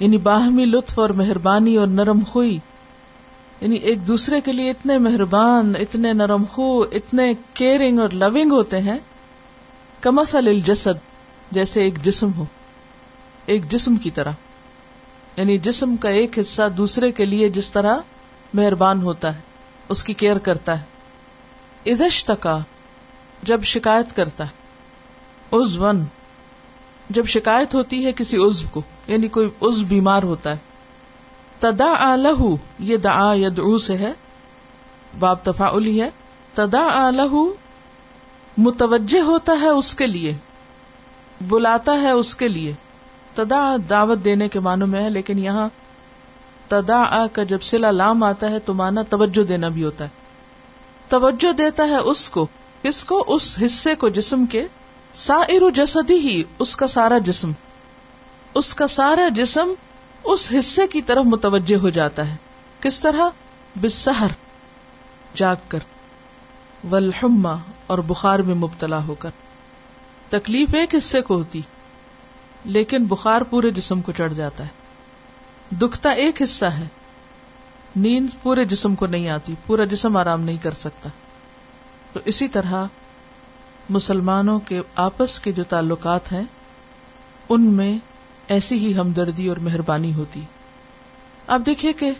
[0.00, 2.58] یعنی باہمی لطف اور مہربانی اور نرم خوئی
[3.60, 6.68] یعنی ایک دوسرے کے لیے اتنے مہربان اتنے نرم خو
[7.00, 8.98] اتنے کیئرنگ اور لونگ ہوتے ہیں
[10.06, 11.02] کمسل الجسد
[11.54, 12.44] جیسے ایک جسم ہو
[13.54, 14.32] ایک جسم کی طرح
[15.36, 17.98] یعنی جسم کا ایک حصہ دوسرے کے لیے جس طرح
[18.54, 19.40] مہربان ہوتا ہے
[19.94, 22.58] اس کی کیئر کرتا ہے ادش تکا
[23.52, 26.04] جب شکایت کرتا ہے عزون
[27.18, 30.68] جب شکایت ہوتی ہے کسی عزب کو یعنی کوئی عزب بیمار ہوتا ہے
[31.60, 32.40] تدا لہ
[32.90, 34.12] یہ دعا یدعو سے ہے
[35.24, 36.08] باب تفاعل ہی ہے
[36.54, 36.84] تدا
[37.16, 37.40] لہ
[38.66, 40.32] متوجہ ہوتا ہے اس کے لیے
[41.50, 42.72] بلاتا ہے اس کے لیے
[43.34, 45.68] تدا دعوت دینے کے معنوں میں ہے لیکن یہاں
[46.68, 51.52] تدا کا جب سلا لام آتا ہے تو مانا توجہ دینا بھی ہوتا ہے توجہ
[51.60, 52.46] دیتا ہے اس کو
[52.90, 54.66] اس کو اس حصے کو جسم کے
[55.26, 57.50] سائر جسدی ہی اس کا سارا جسم
[58.62, 59.72] اس کا سارا جسم
[60.32, 62.36] اس حصے کی طرف متوجہ ہو جاتا ہے
[62.80, 63.28] کس طرح
[63.80, 64.32] بسحر
[65.38, 65.78] جاگ کر
[66.90, 67.54] ولحما
[67.92, 69.30] اور بخار میں مبتلا ہو کر
[70.30, 71.60] تکلیف ایک حصے کو ہوتی
[72.76, 76.86] لیکن بخار پورے جسم کو چڑھ جاتا ہے دکھتا ایک حصہ ہے
[78.04, 81.08] نیند پورے جسم کو نہیں آتی پورا جسم آرام نہیں کر سکتا
[82.12, 82.84] تو اسی طرح
[83.96, 86.44] مسلمانوں کے آپس کے جو تعلقات ہیں
[87.56, 87.92] ان میں
[88.54, 90.40] ایسی ہی ہمدردی اور مہربانی ہوتی
[91.56, 92.10] آپ دیکھیے کہ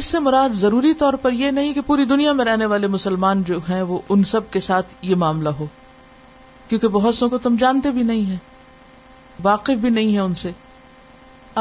[0.00, 3.42] اس سے مراد ضروری طور پر یہ نہیں کہ پوری دنیا میں رہنے والے مسلمان
[3.50, 5.66] جو ہیں وہ ان سب کے ساتھ یہ معاملہ ہو
[6.68, 8.36] کیونکہ بہت سو کو تم جانتے بھی نہیں ہے
[9.48, 10.50] واقف بھی نہیں ہے ان سے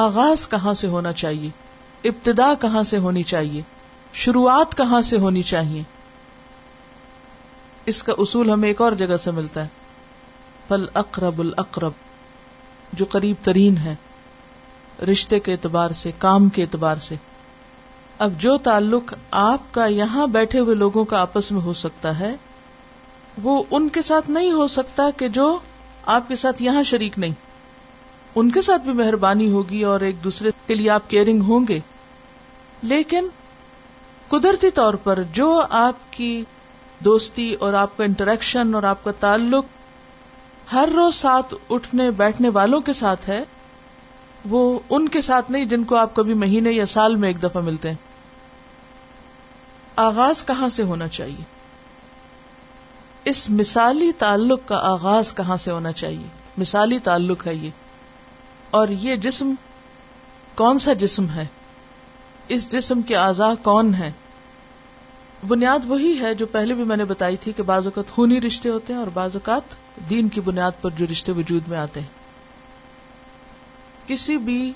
[0.04, 1.50] آغاز کہاں سے ہونا چاہیے
[2.14, 3.62] ابتدا کہاں سے ہونی چاہیے
[4.26, 5.84] شروعات کہاں سے ہونی چاہیے
[7.94, 12.04] اس کا اصول ہمیں ایک اور جگہ سے ملتا ہے پل اقرب القرب
[12.98, 13.96] جو قریب ترین ہے
[15.12, 17.16] رشتے کے اعتبار سے کام کے اعتبار سے
[18.26, 22.36] اب جو تعلق آپ کا یہاں بیٹھے ہوئے لوگوں کا آپس میں ہو سکتا ہے
[23.44, 25.48] وہ ان کے ساتھ نہیں ہو سکتا کہ جو
[26.18, 27.34] آپ کے ساتھ یہاں شریک نہیں
[28.42, 31.80] ان کے ساتھ بھی مہربانی ہوگی اور ایک دوسرے کے لیے آپ کیئرنگ ہوں گے
[32.94, 33.28] لیکن
[34.30, 35.50] قدرتی طور پر جو
[35.86, 36.32] آپ کی
[37.06, 39.75] دوستی اور آپ کا انٹریکشن اور آپ کا تعلق
[40.72, 43.44] ہر روز ساتھ اٹھنے بیٹھنے والوں کے ساتھ ہے
[44.50, 44.62] وہ
[44.98, 47.90] ان کے ساتھ نہیں جن کو آپ کبھی مہینے یا سال میں ایک دفعہ ملتے
[47.90, 47.96] ہیں
[50.06, 51.44] آغاز کہاں سے ہونا چاہیے
[53.32, 56.28] اس مثالی تعلق کا آغاز کہاں سے ہونا چاہیے
[56.64, 59.54] مثالی تعلق ہے یہ اور یہ جسم
[60.62, 61.46] کون سا جسم ہے
[62.56, 64.12] اس جسم کے اعضاء کون ہیں
[65.48, 68.70] بنیاد وہی ہے جو پہلے بھی میں نے بتائی تھی کہ بعض اوقات خونی رشتے
[68.70, 69.76] ہوتے ہیں اور بعض اوقات
[70.10, 72.24] دین کی بنیاد پر جو رشتے وجود میں آتے ہیں
[74.08, 74.72] کسی بھی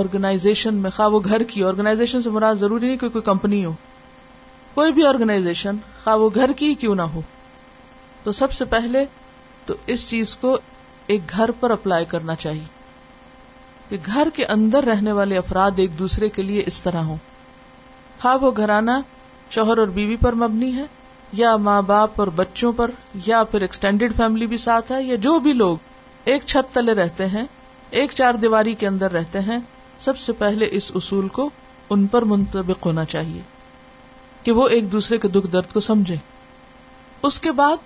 [0.00, 3.72] آرگنائزیشن میں خواہ وہ گھر کی آرگنائزیشن سے مراد ضروری نہیں کوئی کوئی کمپنی ہو
[4.94, 7.20] بھی آرگنائزیشن خواہ وہ گھر کی کیوں نہ ہو
[8.22, 9.04] تو سب سے پہلے
[9.66, 10.56] تو اس چیز کو
[11.12, 12.64] ایک گھر پر اپلائی کرنا چاہیے
[13.88, 17.16] کہ گھر کے اندر رہنے والے افراد ایک دوسرے کے لیے اس طرح ہوں
[18.22, 18.98] خواب وہ گھرانہ
[19.52, 20.84] شوہر اور بیوی پر مبنی ہے
[21.38, 22.90] یا ماں باپ اور بچوں پر
[23.26, 27.26] یا پھر ایکسٹینڈیڈ فیملی بھی ساتھ ہے یا جو بھی لوگ ایک چھت تلے رہتے
[27.34, 27.42] ہیں
[28.00, 29.58] ایک چار دیواری کے اندر رہتے ہیں
[30.06, 31.48] سب سے پہلے اس اصول کو
[31.94, 33.40] ان پر منتبق ہونا چاہیے
[34.42, 36.16] کہ وہ ایک دوسرے کے دکھ درد کو سمجھے
[37.28, 37.84] اس کے بعد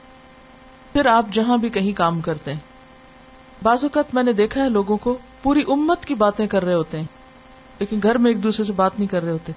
[0.92, 4.96] پھر آپ جہاں بھی کہیں کام کرتے ہیں بعض اوقات میں نے دیکھا ہے لوگوں
[5.08, 8.72] کو پوری امت کی باتیں کر رہے ہوتے ہیں لیکن گھر میں ایک دوسرے سے
[8.82, 9.52] بات نہیں کر رہے ہوتے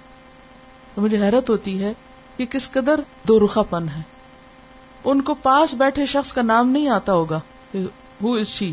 [0.99, 1.91] تو مجھے حیرت ہوتی ہے
[2.37, 4.01] کہ کس قدر دو رخا پن ہے
[5.11, 7.39] ان کو پاس بیٹھے شخص کا نام نہیں آتا ہوگا
[7.71, 8.71] کہ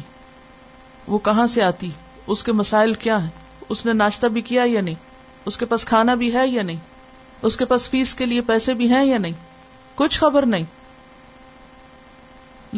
[1.08, 1.90] وہ کہاں سے آتی
[2.34, 3.30] اس کے مسائل کیا ہیں
[3.74, 7.46] اس نے ناشتہ بھی کیا یا نہیں اس کے پاس کھانا بھی ہے یا نہیں
[7.50, 9.40] اس کے پاس فیس کے لیے پیسے بھی ہیں یا نہیں
[10.02, 10.64] کچھ خبر نہیں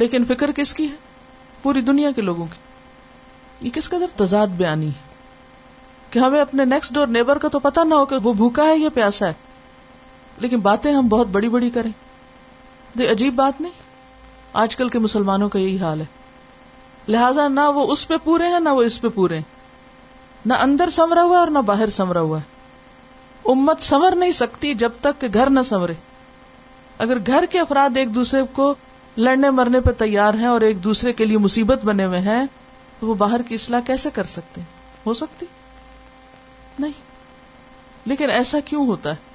[0.02, 4.88] لیکن فکر کس کی ہے پوری دنیا کے لوگوں کی یہ کس قدر تضاد بیانی
[4.96, 5.06] ہے
[6.10, 8.76] کہ ہمیں اپنے نیکسٹ ڈور نیبر کا تو پتہ نہ ہو کہ وہ بھوکا ہے
[8.78, 9.32] یا پیاسا ہے
[10.44, 11.90] لیکن باتیں ہم بہت بڑی بڑی کریں
[13.10, 13.72] عجیب بات نہیں
[14.60, 16.04] آج کل کے مسلمانوں کا یہی حال ہے
[17.14, 20.90] لہذا نہ وہ اس پہ پورے ہیں نہ وہ اس پہ پورے ہیں نہ اندر
[20.92, 25.28] سمرا ہوا اور نہ باہر سمرا ہوا ہے امت سمر نہیں سکتی جب تک کہ
[25.34, 25.92] گھر نہ سمرے
[27.06, 28.72] اگر گھر کے افراد ایک دوسرے کو
[29.26, 32.44] لڑنے مرنے پہ تیار ہیں اور ایک دوسرے کے لیے مصیبت بنے ہوئے ہیں
[33.00, 34.60] تو وہ باہر کی اصلاح کیسے کر سکتے
[35.06, 35.46] ہو سکتی
[36.80, 39.26] نہیں لیکن ایسا کیوں ہوتا ہے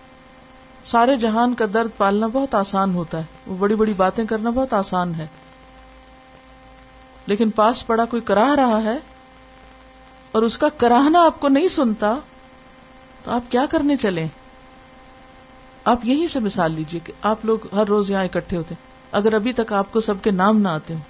[0.91, 4.73] سارے جہان کا درد پالنا بہت آسان ہوتا ہے وہ بڑی بڑی باتیں کرنا بہت
[4.73, 5.25] آسان ہے
[7.31, 8.97] لیکن پاس پڑا کوئی کراہ رہا ہے
[10.37, 12.13] اور اس کا کراہنا آپ کو نہیں سنتا
[13.23, 14.27] تو آپ کیا کرنے چلیں
[15.91, 18.75] آپ یہی سے مثال لیجیے کہ آپ لوگ ہر روز یہاں اکٹھے ہوتے
[19.19, 21.01] اگر ابھی تک آپ کو سب کے نام نہ آتے ہوں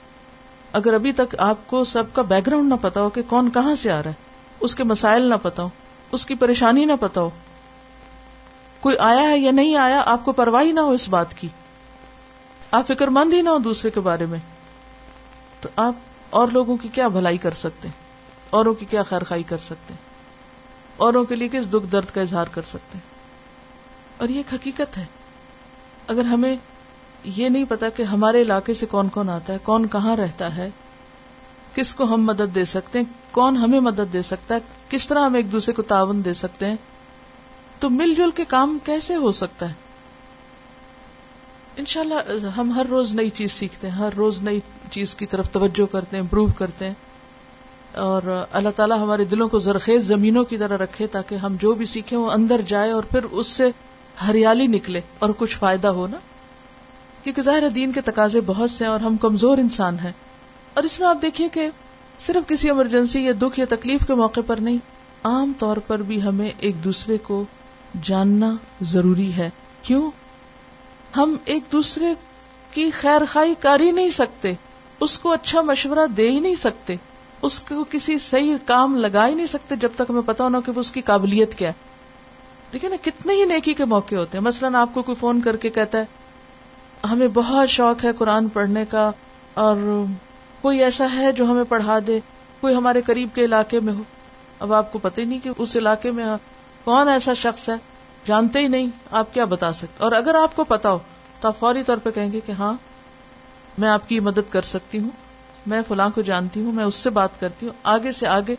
[0.79, 3.73] اگر ابھی تک آپ کو سب کا بیک گراؤنڈ نہ پتا ہو کہ کون کہاں
[3.81, 5.69] سے آ رہا ہے اس کے مسائل نہ پتا ہو
[6.15, 7.29] اس کی پریشانی نہ پتا ہو
[8.81, 11.47] کوئی آیا ہے یا نہیں آیا آپ کو پرواہ نہ ہو اس بات کی
[12.79, 14.39] آپ فکر مند ہی نہ ہو دوسرے کے بارے میں
[15.61, 18.01] تو آپ اور لوگوں کی کیا بھلائی کر سکتے ہیں
[18.57, 22.21] اوروں کی کیا خیر خائی کر سکتے ہیں اوروں کے لیے کس دکھ درد کا
[22.21, 25.05] اظہار کر سکتے ہیں اور یہ ایک حقیقت ہے
[26.13, 30.15] اگر ہمیں یہ نہیں پتا کہ ہمارے علاقے سے کون کون آتا ہے کون کہاں
[30.15, 30.69] رہتا ہے
[31.75, 33.05] کس کو ہم مدد دے سکتے ہیں
[33.37, 34.59] کون ہمیں مدد دے سکتا ہے
[34.89, 36.75] کس طرح ہم ایک دوسرے کو تعاون دے سکتے ہیں
[37.79, 39.81] تو مل جل کے کام کیسے ہو سکتا ہے
[41.81, 44.59] ان شاء اللہ ہم ہر روز نئی چیز سیکھتے ہیں ہر روز نئی
[44.91, 48.27] چیز کی طرف توجہ کرتے ہیں امپروو کرتے ہیں اور
[48.59, 52.17] اللہ تعالیٰ ہمارے دلوں کو زرخیز زمینوں کی طرح رکھے تاکہ ہم جو بھی سیکھیں
[52.17, 53.69] وہ اندر جائے اور پھر اس سے
[54.27, 56.17] ہریالی نکلے اور کچھ فائدہ ہو نا
[57.23, 60.11] کیونکہ ظاہر دین کے تقاضے بہت سے ہیں اور ہم کمزور انسان ہیں
[60.73, 61.67] اور اس میں آپ دیکھیے کہ
[62.25, 64.77] صرف کسی ایمرجنسی یا دکھ یا تکلیف کے موقع پر نہیں
[65.31, 67.43] عام طور پر بھی ہمیں ایک دوسرے کو
[68.09, 68.53] جاننا
[68.91, 69.49] ضروری ہے
[69.83, 70.09] کیوں
[71.17, 72.13] ہم ایک دوسرے
[72.71, 74.53] کی خیر خائی کر ہی نہیں سکتے
[75.07, 76.95] اس کو اچھا مشورہ دے ہی نہیں سکتے
[77.47, 80.71] اس کو کسی صحیح کام لگا ہی نہیں سکتے جب تک ہمیں پتا ہونا کہ
[80.79, 81.91] اس کی قابلیت کیا ہے
[82.73, 85.55] دیکھیے نا کتنے ہی نیکی کے موقع ہوتے ہیں مثلاً آپ کو کوئی فون کر
[85.65, 89.09] کے کہتا ہے ہمیں بہت شوق ہے قرآن پڑھنے کا
[89.65, 89.77] اور
[90.63, 92.19] کوئی ایسا ہے جو ہمیں پڑھا دے
[92.59, 94.03] کوئی ہمارے قریب کے علاقے میں ہو
[94.65, 96.25] اب آپ کو پتہ ہی نہیں کہ اس علاقے میں
[96.83, 97.73] کون ایسا شخص ہے
[98.27, 98.87] جانتے ہی نہیں
[99.21, 100.99] آپ کیا بتا سکتے اور اگر آپ کو پتا ہو
[101.41, 102.71] تو آپ فوری طور پہ کہیں گے کہ ہاں
[103.83, 105.09] میں آپ کی مدد کر سکتی ہوں
[105.73, 108.55] میں فلاں کو جانتی ہوں میں اس سے بات کرتی ہوں آگے سے آگے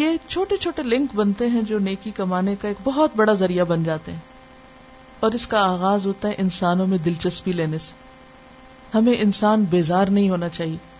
[0.00, 3.84] یہ چھوٹے چھوٹے لنک بنتے ہیں جو نیکی کمانے کا ایک بہت بڑا ذریعہ بن
[3.92, 8.04] جاتے ہیں اور اس کا آغاز ہوتا ہے انسانوں میں دلچسپی لینے سے
[8.96, 10.94] ہمیں انسان بیزار نہیں ہونا چاہیے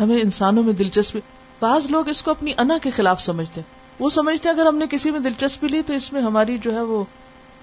[0.00, 1.20] ہمیں انسانوں میں دلچسپی
[1.60, 4.76] بعض لوگ اس کو اپنی انا کے خلاف سمجھتے ہیں وہ سمجھتے ہیں اگر ہم
[4.82, 7.02] نے کسی میں دلچسپی لی تو اس میں ہماری جو ہے وہ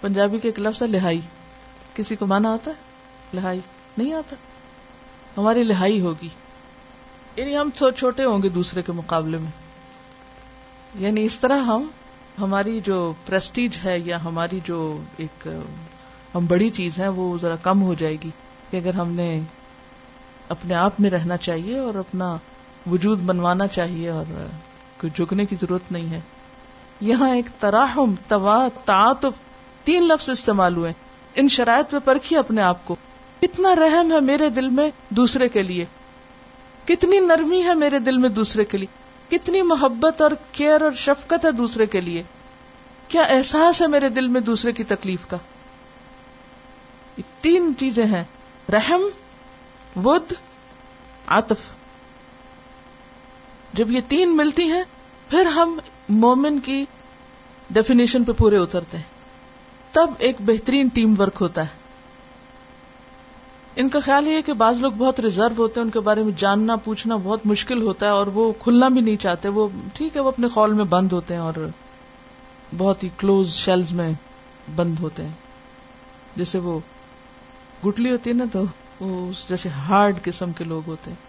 [0.02, 0.52] پنجابی کے
[0.98, 1.20] لہائی
[1.96, 3.60] کسی کو مانا آتا ہے لہائی
[3.98, 4.36] نہیں آتا
[5.38, 6.28] ہماری لہائی ہوگی
[7.38, 9.52] یعنی ہم چھوٹے ہوں گے دوسرے کے مقابلے میں
[11.06, 11.88] یعنی اس طرح ہم
[12.42, 14.80] ہماری جو پرسٹیج ہے یا ہماری جو
[15.26, 15.48] ایک
[16.36, 18.30] ہم بڑی چیز ہے وہ ذرا کم ہو جائے گی
[18.72, 19.28] کہ اگر ہم نے
[20.56, 22.36] اپنے آپ میں رہنا چاہیے اور اپنا
[22.92, 24.26] وجود بنوانا چاہیے اور
[25.02, 26.20] کوئی جھکنے کی ضرورت نہیں ہے
[27.08, 29.30] یہاں ایک تراہم توا تو
[31.56, 32.96] شرائط پہ پرکھی اپنے آپ کو
[33.42, 35.86] کتنا رحم ہے میرے دل میں دوسرے کے لیے
[36.86, 41.46] کتنی نرمی ہے میرے دل میں دوسرے کے لیے کتنی محبت اور کیئر اور شفقت
[41.46, 42.24] ہے دوسرے کے لیے
[43.14, 45.38] کیا احساس ہے میرے دل میں دوسرے کی تکلیف کا
[47.42, 48.24] تین چیزیں ہیں
[48.72, 49.04] رحم
[50.06, 50.34] ود
[51.36, 51.62] عطف
[53.78, 54.84] جب یہ تین ملتی ہیں
[55.30, 55.78] پھر ہم
[56.26, 56.84] مومن کی
[57.78, 61.76] ڈیفینیشن پہ پورے اترتے ہیں تب ایک بہترین ٹیم ورک ہوتا ہے
[63.82, 66.32] ان کا خیال یہ کہ بعض لوگ بہت ریزرو ہوتے ہیں ان کے بارے میں
[66.44, 70.22] جاننا پوچھنا بہت مشکل ہوتا ہے اور وہ کھلنا بھی نہیں چاہتے وہ ٹھیک ہے
[70.22, 71.60] وہ اپنے خول میں بند ہوتے ہیں اور
[72.78, 74.12] بہت ہی کلوز شیلز میں
[74.80, 76.80] بند ہوتے ہیں جیسے وہ
[77.86, 78.64] گٹلی ہوتی ہے نا تو
[79.00, 81.26] جیسے ہارڈ قسم کے لوگ ہوتے ہیں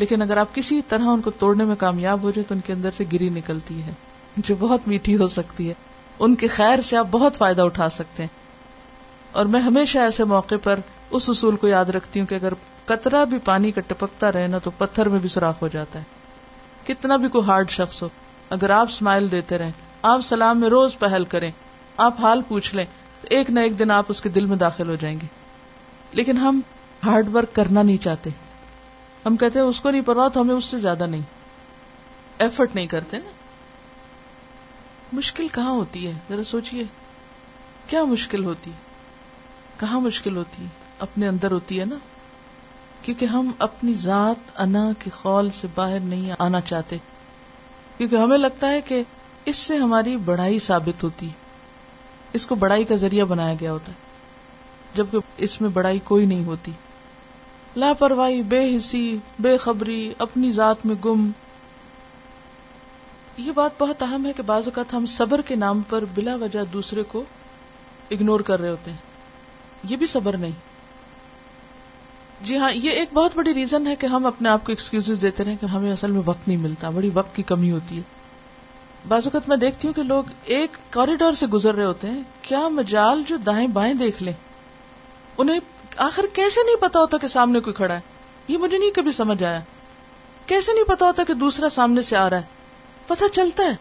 [0.00, 2.72] لیکن اگر آپ کسی طرح ان کو توڑنے میں کامیاب ہو جائے تو ان کے
[2.72, 3.92] اندر سے گری نکلتی ہے
[4.48, 5.74] جو بہت میٹھی ہو سکتی ہے
[6.26, 8.28] ان کے خیر سے آپ بہت فائدہ اٹھا سکتے ہیں
[9.40, 10.80] اور میں ہمیشہ ایسے موقع پر
[11.16, 12.52] اس اصول کو یاد رکھتی ہوں کہ اگر
[12.86, 16.86] کترا بھی پانی کا ٹپکتا رہے نا تو پتھر میں بھی سوراخ ہو جاتا ہے
[16.92, 18.08] کتنا بھی کوئی ہارڈ شخص ہو
[18.56, 19.70] اگر آپ اسمائل دیتے رہیں
[20.12, 21.50] آپ سلام میں روز پہل کریں
[22.08, 22.84] آپ حال پوچھ لیں
[23.22, 25.26] تو ایک نہ ایک دن آپ اس کے دل میں داخل ہو جائیں گے
[26.16, 26.60] لیکن ہم
[27.04, 28.30] ہارڈ ورک کرنا نہیں چاہتے
[29.26, 31.22] ہم کہتے ہیں اس کو نہیں پرواہ تو ہمیں اس سے زیادہ نہیں
[32.44, 33.30] ایفرٹ نہیں کرتے نا
[35.16, 36.84] مشکل کہاں ہوتی ہے ذرا سوچئے
[37.88, 38.70] کیا مشکل ہوتی
[39.80, 40.68] کہاں مشکل ہوتی ہے
[41.06, 41.96] اپنے اندر ہوتی ہے نا
[43.02, 46.96] کیونکہ ہم اپنی ذات انا کے خول سے باہر نہیں آنا چاہتے
[47.98, 49.02] کیونکہ ہمیں لگتا ہے کہ
[49.52, 51.28] اس سے ہماری بڑائی ثابت ہوتی
[52.38, 54.06] اس کو بڑائی کا ذریعہ بنایا گیا ہوتا ہے
[54.94, 56.72] جبکہ اس میں بڑائی کوئی نہیں ہوتی
[57.76, 59.00] لاپرواہی بے حسی
[59.46, 61.30] بے خبری اپنی ذات میں گم
[63.36, 66.64] یہ بات بہت اہم ہے کہ بعض اوقات ہم صبر کے نام پر بلا وجہ
[66.72, 67.22] دوسرے کو
[68.16, 70.66] اگنور کر رہے ہوتے ہیں یہ بھی صبر نہیں
[72.46, 75.44] جی ہاں یہ ایک بہت بڑی ریزن ہے کہ ہم اپنے آپ کو ایکسکیوز دیتے
[75.44, 79.26] رہے کہ ہمیں اصل میں وقت نہیں ملتا بڑی وقت کی کمی ہوتی ہے بعض
[79.26, 83.22] اوقات میں دیکھتی ہوں کہ لوگ ایک کوریڈور سے گزر رہے ہوتے ہیں کیا مجال
[83.28, 84.32] جو دائیں بائیں دیکھ لیں
[85.42, 85.58] انہیں
[86.04, 88.00] آخر کیسے نہیں پتا ہوتا کہ سامنے کوئی کھڑا ہے
[88.48, 89.60] یہ مجھے نہیں کبھی سمجھ آیا
[90.52, 93.74] کیسے نہیں پتا ہوتا کہ دوسرا سامنے سے آ رہا ہے پتا چلتا ہے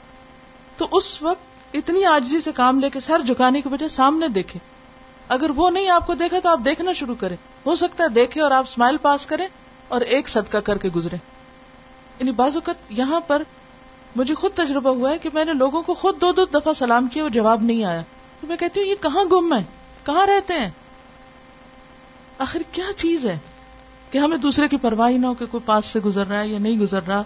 [0.77, 4.59] تو اس وقت اتنی آجزی سے کام لے کے سر جھکانے کی سامنے دیکھے
[5.35, 8.51] اگر وہ نہیں آپ آپ کو تو دیکھنا شروع کریں ہو سکتا ہے دیکھے اور
[8.57, 9.47] آپ اسمائل پاس کریں
[9.95, 11.17] اور ایک صدقہ کر کے گزرے
[12.19, 13.43] یعنی بازوقت یہاں پر
[14.21, 17.07] مجھے خود تجربہ ہوا ہے کہ میں نے لوگوں کو خود دو دو دفعہ سلام
[17.13, 18.01] کیا وہ جواب نہیں آیا
[18.41, 19.61] تو میں کہتی ہوں یہ کہاں گم ہے
[20.11, 20.69] کہاں رہتے ہیں
[22.45, 23.37] آخر کیا چیز ہے
[24.11, 26.59] کہ ہمیں دوسرے کی پرواہ نہ ہو کہ کوئی پاس سے گزر رہا ہے یا
[26.59, 27.23] نہیں گزر رہا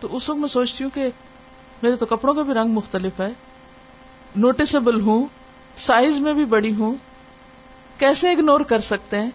[0.00, 1.08] تو اس وقت میں سوچتی ہوں کہ
[1.82, 3.28] میرے تو کپڑوں کا بھی رنگ مختلف ہے
[4.44, 5.26] نوٹسبل ہوں
[5.86, 6.94] سائز میں بھی بڑی ہوں
[7.98, 9.30] کیسے اگنور کر سکتے ہیں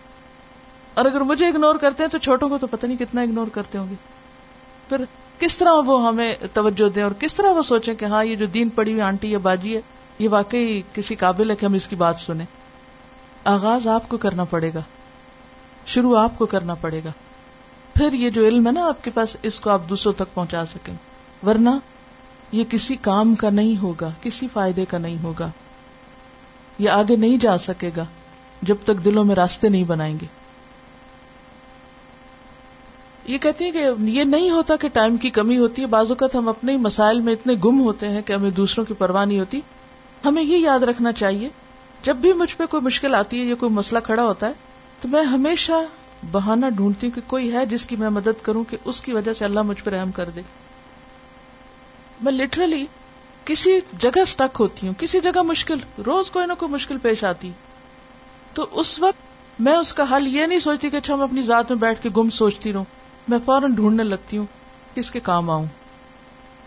[0.99, 3.77] اور اگر مجھے اگنور کرتے ہیں تو چھوٹوں کو تو پتہ نہیں کتنا اگنور کرتے
[3.77, 3.95] ہوں گے
[4.89, 5.03] پھر
[5.39, 8.45] کس طرح وہ ہمیں توجہ دیں اور کس طرح وہ سوچیں کہ ہاں یہ جو
[8.53, 9.81] دین پڑی ہوئی آنٹی یا باجی ہے
[10.19, 12.45] یہ واقعی کسی قابل ہے کہ ہم اس کی بات سنیں
[13.53, 14.81] آغاز آپ کو کرنا پڑے گا
[15.91, 17.09] شروع آپ کو کرنا پڑے گا
[17.95, 20.63] پھر یہ جو علم ہے نا آپ کے پاس اس کو آپ دوسروں تک پہنچا
[20.73, 20.93] سکیں
[21.47, 21.69] ورنہ
[22.57, 25.49] یہ کسی کام کا نہیں ہوگا کسی فائدے کا نہیں ہوگا
[26.85, 28.03] یہ آگے نہیں جا سکے گا
[28.71, 30.25] جب تک دلوں میں راستے نہیں بنائیں گے
[33.31, 36.35] یہ کہتی ہیں کہ یہ نہیں ہوتا کہ ٹائم کی کمی ہوتی ہے بعض اوقات
[36.35, 39.61] ہم اپنے مسائل میں اتنے گم ہوتے ہیں کہ ہمیں دوسروں کی پرواہ نہیں ہوتی
[40.25, 41.49] ہمیں یہ یاد رکھنا چاہیے
[42.03, 44.53] جب بھی مجھ پہ کوئی مشکل آتی ہے یا کوئی مسئلہ کھڑا ہوتا ہے
[45.01, 45.79] تو میں ہمیشہ
[46.31, 49.33] بہانہ ڈھونڈتی ہوں کہ کوئی ہے جس کی میں مدد کروں کہ اس کی وجہ
[49.39, 50.41] سے اللہ مجھ پہ رحم کر دے
[52.21, 52.85] میں لٹرلی
[53.45, 57.51] کسی جگہ سٹک ہوتی ہوں کسی جگہ مشکل روز کوئی نہ کوئی مشکل پیش آتی
[58.53, 61.41] تو اس وقت میں اس کا حل یہ نہیں سوچتی کہ اچھا میں میں اپنی
[61.47, 64.45] ذات بیٹھ کے گم سوچتی رہوں میں فوراً ڈھونڈنے لگتی ہوں
[65.03, 65.65] اس کے کام آؤں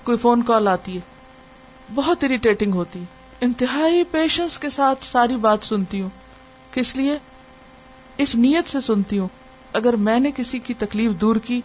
[0.04, 3.04] کوئی فون کال آتی ہے بہت اریٹیٹنگ ہوتی
[3.44, 6.08] انتہائی پیشنس کے ساتھ ساری بات سنتی ہوں
[6.74, 7.16] کس لیے
[8.24, 9.28] اس نیت سے سنتی ہوں
[9.78, 11.60] اگر میں نے کسی کی تکلیف دور کی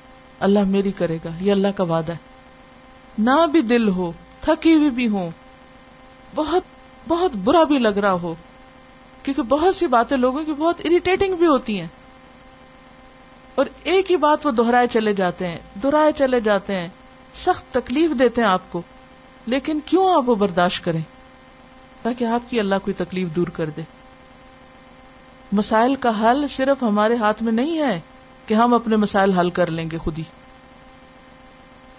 [0.48, 4.12] اللہ میری کرے گا یہ اللہ کا وعدہ ہے نہ بھی دل ہو
[4.42, 5.08] تھکی ہوئی بھی
[6.36, 6.72] بہت
[7.08, 8.34] بہت برا بھی لگ رہا ہو
[9.24, 11.88] کیونکہ بہت سی باتیں لوگوں کی بہت اریٹیٹنگ بھی ہوتی ہیں
[13.62, 16.88] اور ایک ہی بات وہ دہرائے چلے جاتے ہیں دہرائے چلے جاتے ہیں
[17.46, 18.82] سخت تکلیف دیتے ہیں آپ کو
[19.56, 21.02] لیکن کیوں آپ وہ برداشت کریں
[22.08, 23.82] تاکہ آپ کی اللہ کوئی تکلیف دور کر دے
[25.60, 28.00] مسائل کا حل صرف ہمارے ہاتھ میں نہیں ہے
[28.52, 30.24] کہ ہم اپنے مسائل حل کر لیں گے خود ہی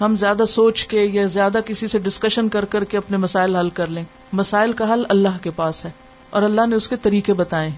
[0.00, 3.70] ہم زیادہ سوچ کے یا زیادہ کسی سے ڈسکشن کر کر کے اپنے مسائل حل
[3.82, 4.02] کر لیں
[4.42, 5.90] مسائل کا حل اللہ کے پاس ہے
[6.38, 7.70] اور اللہ نے اس کے طریقے بتائے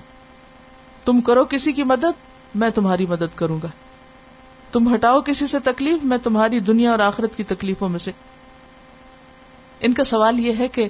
[1.04, 2.24] تم کرو کسی کی مدد
[2.64, 3.68] میں تمہاری مدد کروں گا
[4.72, 8.12] تم ہٹاؤ کسی سے تکلیف میں تمہاری دنیا اور آخرت کی تکلیفوں میں سے
[9.88, 10.88] ان کا سوال یہ ہے کہ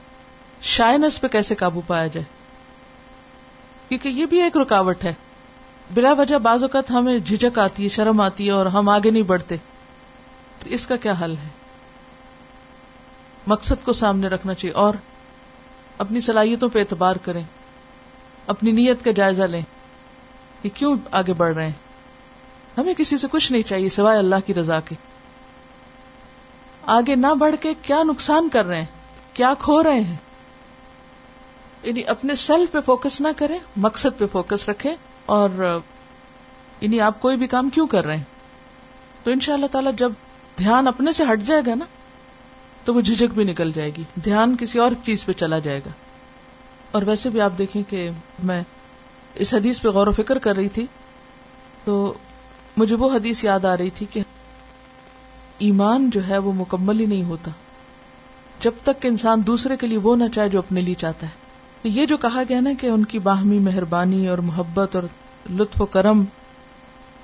[0.68, 2.24] شائنس پہ کیسے قابو پایا جائے
[3.88, 5.12] کیونکہ یہ بھی ایک رکاوٹ ہے
[5.94, 9.22] بلا وجہ بعض اوقات ہمیں جھجک آتی ہے شرم آتی ہے اور ہم آگے نہیں
[9.30, 9.56] بڑھتے
[10.60, 11.48] تو اس کا کیا حل ہے
[13.52, 14.94] مقصد کو سامنے رکھنا چاہیے اور
[16.04, 17.42] اپنی صلاحیتوں پہ اعتبار کریں
[18.54, 19.60] اپنی نیت کا جائزہ لیں
[20.62, 24.54] کہ کیوں آگے بڑھ رہے ہیں ہمیں کسی سے کچھ نہیں چاہیے سوائے اللہ کی
[24.54, 24.94] رضا کے
[26.96, 30.16] آگے نہ بڑھ کے کیا نقصان کر رہے ہیں کیا کھو رہے ہیں
[31.84, 33.56] یعنی اپنے سیلف پہ فوکس نہ کرے
[33.86, 34.94] مقصد پہ فوکس رکھے
[35.36, 35.48] اور
[36.80, 40.12] یعنی آپ کوئی بھی کام کیوں کر رہے ہیں تو ان شاء اللہ تعالیٰ جب
[40.58, 41.84] دھیان اپنے سے ہٹ جائے گا نا
[42.84, 45.90] تو وہ جھجک بھی نکل جائے گی دھیان کسی اور چیز پہ چلا جائے گا
[46.98, 48.08] اور ویسے بھی آپ دیکھیں کہ
[48.50, 48.62] میں
[49.44, 50.86] اس حدیث پہ غور و فکر کر رہی تھی
[51.84, 51.96] تو
[52.76, 54.22] مجھے وہ حدیث یاد آ رہی تھی کہ
[55.66, 57.50] ایمان جو ہے وہ مکمل ہی نہیں ہوتا
[58.66, 61.39] جب تک کہ انسان دوسرے کے لیے وہ نہ چاہے جو اپنے لیے چاہتا ہے
[61.84, 65.02] یہ جو کہا گیا نا کہ ان کی باہمی مہربانی اور محبت اور
[65.58, 66.22] لطف و کرم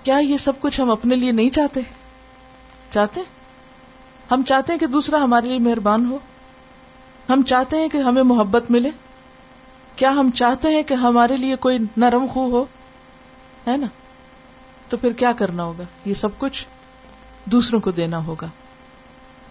[0.03, 1.81] کیا یہ سب کچھ ہم اپنے لیے نہیں چاہتے
[2.95, 3.21] چاہتے
[4.31, 6.19] ہم چاہتے ہیں کہ دوسرا ہمارے لیے مہربان ہو
[7.29, 8.91] ہم چاہتے ہیں کہ ہمیں محبت ملے
[9.97, 12.65] کیا ہم چاہتے ہیں کہ ہمارے لیے کوئی نرم خو ہو
[13.67, 13.87] ہے نا
[14.89, 16.65] تو پھر کیا کرنا ہوگا یہ سب کچھ
[17.53, 18.49] دوسروں کو دینا ہوگا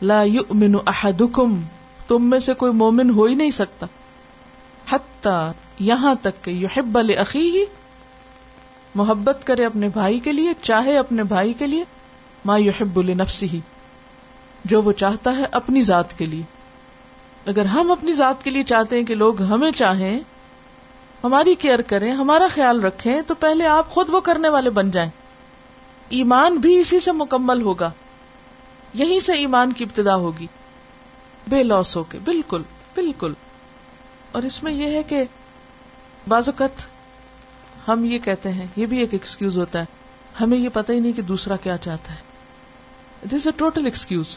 [0.01, 1.59] لا یؤمن احدکم
[2.07, 3.85] تم میں سے کوئی مومن ہو ہی نہیں سکتا
[5.85, 7.49] یہاں تک کہ یحب ال عقی
[8.99, 11.83] محبت کرے اپنے بھائی کے لیے چاہے اپنے بھائی کے لیے
[12.49, 13.59] ما یحب الفسی
[14.73, 16.43] جو وہ چاہتا ہے اپنی ذات کے لیے
[17.53, 20.19] اگر ہم اپنی ذات کے لیے چاہتے ہیں کہ لوگ ہمیں چاہیں
[21.23, 25.09] ہماری کیئر کریں ہمارا خیال رکھیں تو پہلے آپ خود وہ کرنے والے بن جائیں
[26.19, 27.89] ایمان بھی اسی سے مکمل ہوگا
[29.03, 30.47] یہیں سے ایمان کی ابتدا ہوگی
[31.53, 32.61] بے لوس ہو کے بالکل
[32.95, 33.33] بالکل
[34.35, 35.23] اور اس میں یہ ہے کہ
[36.27, 36.81] بعض اوقات
[37.87, 41.13] ہم یہ کہتے ہیں یہ بھی ایک ایکسکیوز ہوتا ہے ہمیں یہ پتہ ہی نہیں
[41.19, 44.35] کہ دوسرا کیا چاہتا ہے دس اے ٹوٹل ایکسکیوز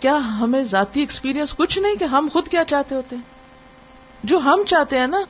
[0.00, 4.62] کیا ہمیں ذاتی ایکسپیرئنس کچھ نہیں کہ ہم خود کیا چاہتے ہوتے ہیں جو ہم
[4.72, 5.20] چاہتے ہیں نا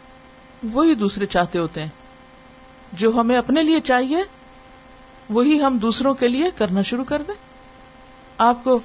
[0.79, 4.23] وہی دوسرے چاہتے ہوتے ہیں جو ہمیں اپنے لیے چاہیے
[5.39, 7.41] وہی ہم دوسروں کے لیے کرنا شروع کر دیں
[8.51, 8.79] آپ کو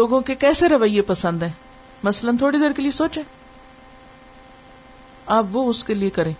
[0.00, 1.52] لوگوں کے کیسے رویے پسند ہیں
[2.10, 3.22] مثلاً تھوڑی دیر کے لیے سوچیں
[5.36, 6.32] آپ وہ اس کے لیے کریں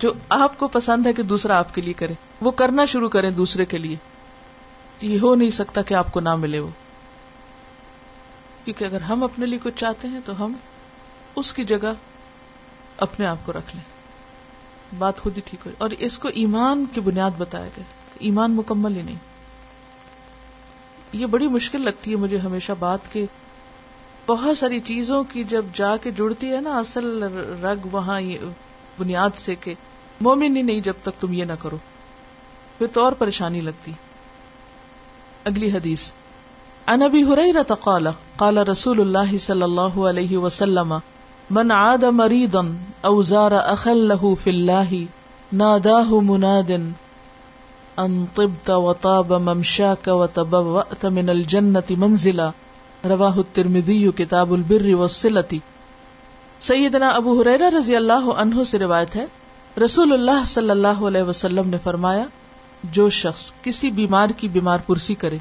[0.00, 0.12] جو
[0.44, 2.14] آپ کو پسند ہے کہ دوسرا آپ کے لیے کرے
[2.46, 3.96] وہ کرنا شروع کریں دوسرے کے لیے
[5.12, 6.68] یہ ہو نہیں سکتا کہ آپ کو نہ ملے وہ
[8.64, 10.52] کیونکہ اگر ہم اپنے لیے کچھ چاہتے ہیں تو ہم
[11.42, 11.92] اس کی جگہ
[13.06, 13.84] اپنے آپ کو رکھ لیں
[14.98, 17.84] بات خود ہی ٹھیک ہو اور اس کو ایمان کی بنیاد بتایا گیا
[18.30, 19.28] ایمان مکمل ہی نہیں
[21.22, 23.08] یہ بڑی مشکل لگتی ہے مجھے ہمیشہ بات
[24.30, 27.06] بہت ساری چیزوں کی جب جا کے جڑتی ہے نا اصل
[27.62, 28.18] رگ وہاں
[28.98, 29.74] بنیاد سے کہ
[30.26, 31.76] مومن ہی نہیں جب تک تم یہ نہ کرو
[32.78, 33.92] پھر تو اور پریشانی لگتی
[35.52, 36.06] اگلی حدیث
[36.94, 38.06] ان ابی ہریرہ قال
[38.44, 40.94] قال رسول اللہ صلی اللہ علیہ وسلم
[41.58, 42.60] من عاد مريضا
[43.10, 44.98] او زار اخا له في الله
[45.62, 52.50] ناداه مناد ان طبت وطاب ممشاك وتبوأت من الجنة منزلا
[53.08, 55.58] روا ترمی کتاب البر وسلتی
[56.68, 59.24] سیدنا ابو رضی اللہ اللہ عنہ سے روایت ہے
[59.84, 62.24] رسول صلی اللہ علیہ وسلم نے فرمایا
[62.96, 65.36] جو شخص کسی بیمار کی بیمار پرسی کرے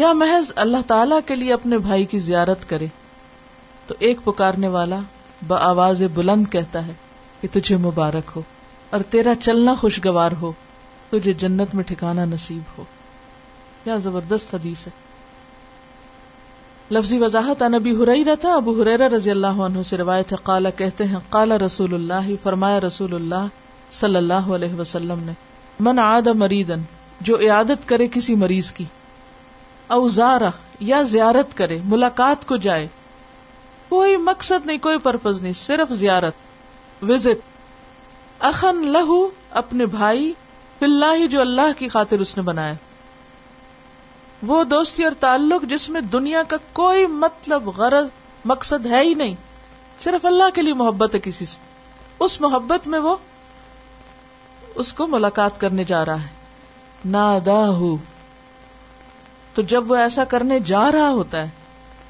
[0.00, 2.86] یا محض اللہ تعالی کے لیے اپنے بھائی کی زیارت کرے
[3.86, 4.98] تو ایک پکارنے والا
[5.46, 6.92] بآواز بلند کہتا ہے
[7.40, 8.42] کہ تجھے مبارک ہو
[8.96, 10.52] اور تیرا چلنا خوشگوار ہو
[11.10, 12.84] تجھے جنت میں ٹھکانا نصیب ہو
[13.84, 14.90] یا زبردست حدیث ہے
[16.92, 17.62] لفظی وضاحت
[17.98, 20.32] ہرئی رہتا ابو ہریرا رضی اللہ عنہ سے روایت
[21.00, 21.56] ہے کالا
[25.88, 26.82] من عاد مریدن
[27.28, 28.84] جو عیادت کرے کسی مریض کی
[29.98, 30.50] اوزارہ
[30.90, 32.86] یا زیارت کرے ملاقات کو جائے
[33.88, 37.50] کوئی مقصد نہیں کوئی پرپز نہیں صرف زیارت وزٹ
[38.52, 39.26] اخن لہو
[39.64, 40.32] اپنے بھائی
[40.78, 42.74] پلّہ جو اللہ کی خاطر اس نے بنایا
[44.46, 48.06] وہ دوستی اور تعلق جس میں دنیا کا کوئی مطلب غرض
[48.52, 49.34] مقصد ہے ہی نہیں
[50.04, 51.58] صرف اللہ کے لیے محبت ہے کسی سے
[52.24, 53.14] اس محبت میں وہ
[54.82, 57.94] اس کو ملاقات کرنے جا رہا ہے نادا ہو
[59.54, 61.48] تو جب وہ ایسا کرنے جا رہا ہوتا ہے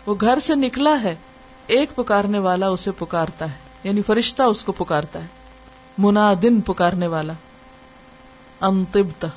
[0.07, 1.15] وہ گھر سے نکلا ہے
[1.77, 3.57] ایک پکارنے والا اسے پکارتا ہے
[3.89, 7.33] یعنی فرشتہ اس کو پکارتا ہے منادن پکارنے والا
[8.69, 9.29] انتبتا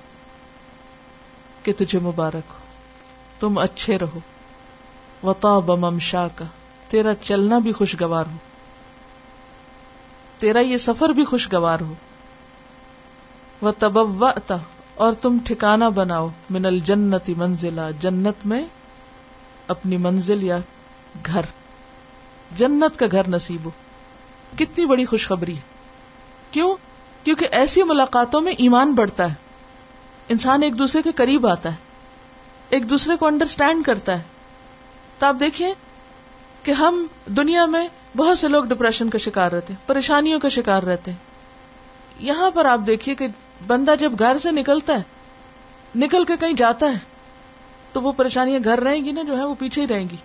[1.63, 2.63] کہ تجھے مبارک ہو
[3.39, 6.45] تم اچھے رہو بمم شاہ کا
[6.89, 8.37] تیرا چلنا بھی خوشگوار ہو
[10.39, 11.93] تیرا یہ سفر بھی خوشگوار ہو
[13.61, 14.57] ہوتا
[15.05, 18.63] اور تم ٹھکانا بناؤ من الجنتی منزلہ جنت میں
[19.75, 20.57] اپنی منزل یا
[21.27, 21.45] گھر
[22.57, 23.71] جنت کا گھر نصیب ہو
[24.57, 25.73] کتنی بڑی خوشخبری ہے
[26.51, 26.73] کیوں
[27.23, 31.83] کیونکہ ایسی ملاقاتوں میں ایمان بڑھتا ہے انسان ایک دوسرے کے قریب آتا ہے
[32.75, 34.21] ایک دوسرے کو انڈرسٹینڈ کرتا ہے
[35.19, 35.71] تو آپ دیکھیے
[36.63, 37.05] کہ ہم
[37.37, 41.11] دنیا میں بہت سے لوگ ڈپریشن کا شکار رہتے پریشانیوں کا شکار رہتے
[42.29, 43.27] یہاں پر آپ دیکھیے کہ
[43.67, 46.97] بندہ جب گھر سے نکلتا ہے نکل کے کہیں جاتا ہے
[47.93, 50.17] تو وہ پریشانیاں گھر رہیں گی نا جو ہے وہ پیچھے ہی رہیں گی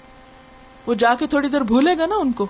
[0.87, 2.47] وہ جا کے تھوڑی دیر بھولے گا نا ان کو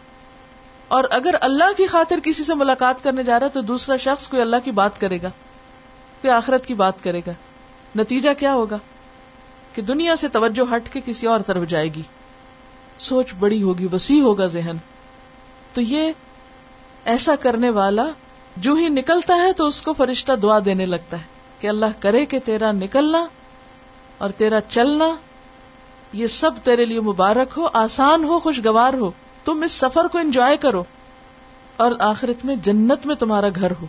[0.98, 4.28] اور اگر اللہ کی خاطر کسی سے ملاقات کرنے جا رہا ہے تو دوسرا شخص
[4.28, 5.30] کوئی اللہ کی بات کرے گا
[6.22, 7.32] کوئی آخرت کی بات کرے گا
[8.02, 8.78] نتیجہ کیا ہوگا
[9.80, 12.00] کہ دنیا سے توجہ ہٹ کے کسی اور طرف جائے گی
[13.04, 14.76] سوچ بڑی ہوگی وسیع ہوگا ذہن
[15.74, 16.10] تو یہ
[17.12, 18.06] ایسا کرنے والا
[18.66, 21.94] جو ہی نکلتا ہے تو اس کو فرشتہ دعا دینے لگتا ہے کہ کہ اللہ
[22.00, 23.24] کرے تیرا تیرا نکلنا
[24.26, 24.30] اور
[24.68, 25.08] چلنا
[26.20, 29.10] یہ سب تیرے لیے مبارک ہو آسان ہو خوشگوار ہو
[29.44, 30.82] تم اس سفر کو انجوائے کرو
[31.84, 33.86] اور آخرت میں جنت میں تمہارا گھر ہو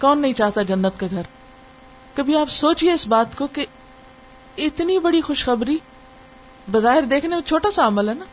[0.00, 1.36] کون نہیں چاہتا جنت کا گھر
[2.20, 3.66] کبھی آپ سوچئے اس بات کو کہ
[4.66, 5.76] اتنی بڑی خوشخبری
[6.70, 8.24] بظاہر دیکھنے میں چھوٹا سا عمل ہے نا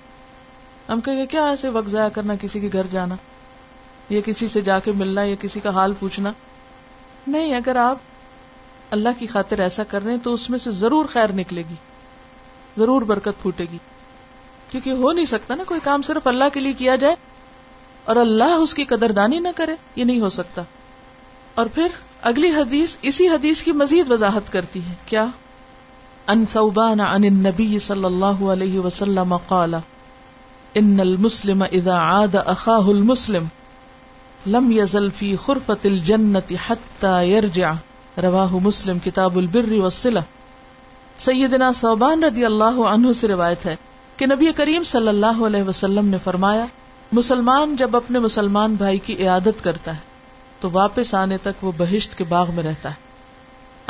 [0.92, 3.16] ہم کہیں گے کیا ایسے وقت ضائع کرنا کسی کے گھر جانا
[4.16, 6.32] یا کسی سے جا کے ملنا یا کسی کا حال پوچھنا
[7.36, 7.98] نہیں اگر آپ
[8.98, 11.76] اللہ کی خاطر ایسا کر رہے ہیں تو اس میں سے ضرور خیر نکلے گی
[12.84, 13.78] ضرور برکت پھوٹے گی
[14.70, 17.16] کیونکہ ہو نہیں سکتا نا کوئی کام صرف اللہ کے لیے کیا جائے
[18.12, 20.64] اور اللہ اس کی قدر دانی نہ کرے یہ نہیں ہو سکتا
[21.62, 22.00] اور پھر
[22.32, 25.26] اگلی حدیث اسی حدیث کی مزید وضاحت کرتی ہے کیا
[26.32, 29.76] عن ثوبان عن النبي صلى الله عليه وسلم قال
[30.82, 33.46] ان المسلم اذا عاد اخاه المسلم
[34.56, 37.70] لم يزل في خرفة الجنة حتى يرجع
[38.28, 40.24] رواه مسلم کتاب البر والصلة
[41.30, 43.76] سیدنا ثوبان رضی اللہ عنہ سے روایت ہے
[44.18, 46.66] کہ نبی کریم صلی اللہ علیہ وسلم نے فرمایا
[47.22, 52.18] مسلمان جب اپنے مسلمان بھائی کی عیادت کرتا ہے تو واپس آنے تک وہ بہشت
[52.18, 53.06] کے باغ میں رہتا ہے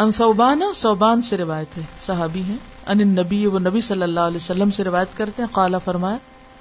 [0.04, 2.56] ان صوبان صوبان سے روایت ہے صحابی ہیں
[2.92, 3.38] ان نبی
[3.68, 6.18] نبی صلی اللہ علیہ وسلم سے روایت کرتے ہیں قالا فرمایا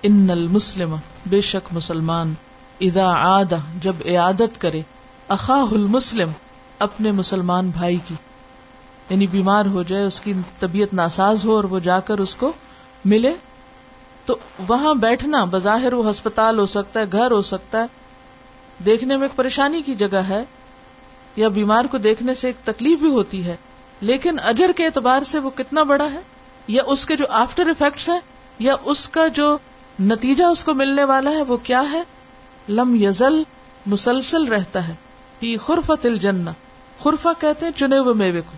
[0.09, 0.95] ان المسلم
[1.35, 2.33] بے شک مسلمان
[3.83, 4.81] جب عیادت کرے
[5.37, 6.31] اخاہ المسلم
[6.89, 8.15] اپنے مسلمان بھائی کی
[9.09, 12.53] یعنی بیمار ہو جائے اس کی طبیعت ناساز ہو اور وہ جا کر اس کو
[13.13, 13.35] ملے
[14.27, 14.37] تو
[14.69, 19.37] وہاں بیٹھنا بظاہر وہ ہسپتال ہو سکتا ہے گھر ہو سکتا ہے دیکھنے میں ایک
[19.37, 20.43] پریشانی کی جگہ ہے
[21.37, 23.57] یا بیمار کو دیکھنے سے ایک تکلیف بھی ہوتی ہے
[24.11, 26.21] لیکن اجر کے اعتبار سے وہ کتنا بڑا ہے
[26.75, 28.21] یا اس کے جو آفٹر افیکٹ ہیں
[28.67, 29.57] یا اس کا جو
[30.13, 32.03] نتیجہ اس کو ملنے والا ہے وہ کیا ہے
[32.79, 33.43] لم یزل
[33.95, 34.95] مسلسل رہتا ہے
[37.01, 38.57] خرفا کہتے ہیں چنے ہوئے میوے کو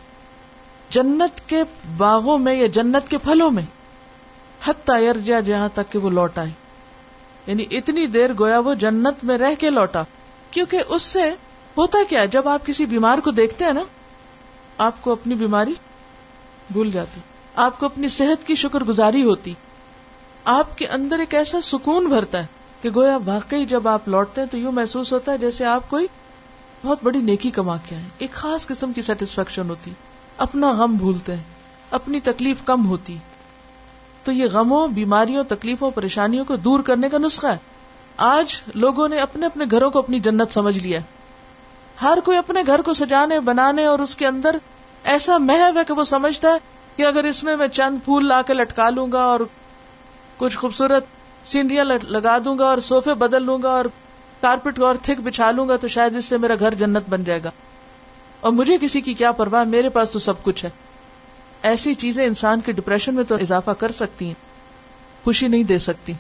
[0.96, 1.62] جنت کے
[1.96, 3.62] باغوں میں یا جنت کے پھلوں میں
[4.66, 6.50] ہتھی جہاں تک کہ وہ لوٹ آئے
[7.46, 10.02] یعنی اتنی دیر گویا وہ جنت میں رہ کے لوٹا
[10.50, 11.24] کیونکہ اس سے
[11.78, 13.82] ہوتا کیا جب آپ کسی بیمار کو دیکھتے ہیں نا
[14.84, 15.74] آپ کو اپنی بیماری
[16.70, 17.20] بھول جاتی
[17.64, 19.52] آپ کو اپنی صحت کی شکر گزاری ہوتی
[20.54, 22.46] آپ کے اندر ایک ایسا سکون بھرتا ہے
[22.82, 26.06] کہ گویا واقعی جب آپ لوٹتے ہیں تو یوں محسوس ہوتا ہے جیسے آپ کوئی
[26.84, 29.90] بہت بڑی نیکی کما کے آئے ایک خاص قسم کی سیٹسفیکشن ہوتی
[30.46, 31.42] اپنا غم بھولتے ہیں
[32.00, 33.16] اپنی تکلیف کم ہوتی
[34.24, 38.56] تو یہ غموں بیماریوں تکلیفوں پریشانیوں کو دور کرنے کا نسخہ ہے آج
[38.86, 41.00] لوگوں نے اپنے اپنے گھروں کو اپنی جنت سمجھ لیا
[42.02, 44.56] ہر کوئی اپنے گھر کو سجانے بنانے اور اس کے اندر
[45.14, 46.58] ایسا محب ہے کہ وہ سمجھتا ہے
[46.96, 49.40] کہ اگر اس میں میں چند پھول لا کے لٹکا لوں گا اور
[50.36, 51.04] کچھ خوبصورت
[51.50, 53.84] سینریاں لگا دوں گا اور سوفے بدل لوں گا اور
[54.40, 57.40] کارپیٹ کو اور بچھا لوں گا تو شاید اس سے میرا گھر جنت بن جائے
[57.44, 57.50] گا
[58.48, 60.70] اور مجھے کسی کی کیا پرواہ میرے پاس تو سب کچھ ہے
[61.70, 64.34] ایسی چیزیں انسان کے ڈپریشن میں تو اضافہ کر سکتی ہیں
[65.24, 66.12] خوشی نہیں دے سکتی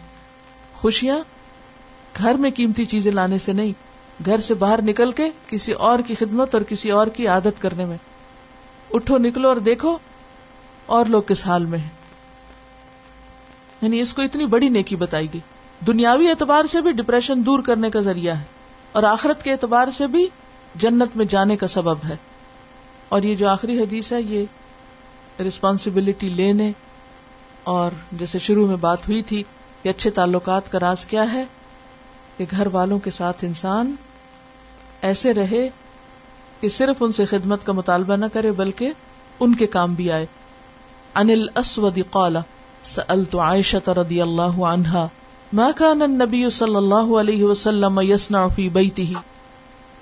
[0.80, 1.18] خوشیاں
[2.22, 3.72] گھر میں قیمتی چیزیں لانے سے نہیں
[4.26, 7.84] گھر سے باہر نکل کے کسی اور کی خدمت اور کسی اور کی عادت کرنے
[7.86, 7.96] میں
[8.96, 9.96] اٹھو نکلو اور دیکھو
[10.96, 11.96] اور لوگ کس حال میں ہیں
[13.80, 15.40] یعنی اس کو اتنی بڑی نیکی بتائی گئی
[15.86, 18.44] دنیاوی اعتبار سے بھی ڈپریشن دور کرنے کا ذریعہ ہے
[18.92, 20.26] اور آخرت کے اعتبار سے بھی
[20.84, 22.16] جنت میں جانے کا سبب ہے
[23.16, 26.70] اور یہ جو آخری حدیث ہے یہ رسپانسبلٹی لینے
[27.76, 29.42] اور جیسے شروع میں بات ہوئی تھی
[29.82, 31.44] کہ اچھے تعلقات کا راز کیا ہے
[32.36, 33.94] کہ گھر والوں کے ساتھ انسان
[35.06, 35.68] ایسے رہے
[36.60, 38.92] کہ صرف ان سے خدمت کا مطالبہ نہ کرے بلکہ
[39.46, 40.26] ان کے کام بھی آئے
[41.22, 42.36] انل اسود قال
[42.94, 45.06] سألت عائشة رضی اللہ عنہ
[45.58, 49.22] ما كان النبي صلى الله عليه وسلم يصنع في بيته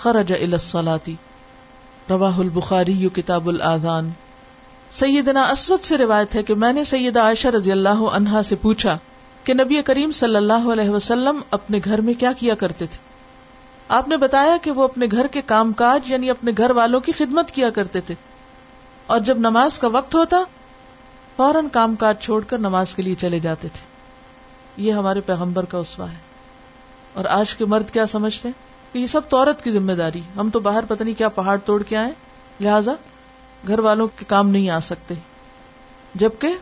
[0.04, 4.12] خرج إلى الصلاة رواه البخاري كتاب الآذان
[4.96, 8.96] سیدنا اسود سے روایت ہے کہ میں نے سید عائشہ رضی اللہ عنہا سے پوچھا
[9.44, 13.06] کہ نبی کریم صلی اللہ علیہ وسلم اپنے گھر میں کیا کیا کرتے تھے
[13.96, 17.12] آپ نے بتایا کہ وہ اپنے گھر کے کام کاج یعنی اپنے گھر والوں کی
[17.18, 18.14] خدمت کیا کرتے تھے
[19.14, 20.42] اور جب نماز کا وقت ہوتا
[21.36, 23.86] فوراً کام کاج چھوڑ کر نماز کے لیے چلے جاتے تھے
[24.86, 26.16] یہ ہمارے پیغمبر کا اسوا ہے
[27.20, 30.50] اور آج کے مرد کیا سمجھتے ہیں کہ یہ سب عورت کی ذمہ داری ہم
[30.52, 32.12] تو باہر پتہ نہیں کیا پہاڑ توڑ کے آئے
[32.60, 32.92] لہٰذا
[33.66, 35.14] گھر والوں کے کام نہیں آ سکتے
[36.22, 36.54] جبکہ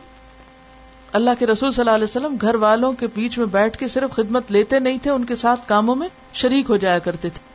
[1.17, 4.11] اللہ کے رسول صلی اللہ علیہ وسلم گھر والوں کے بیچ میں بیٹھ کے صرف
[4.15, 6.07] خدمت لیتے نہیں تھے ان کے ساتھ کاموں میں
[6.41, 7.45] شریک ہو جایا کرتے تھے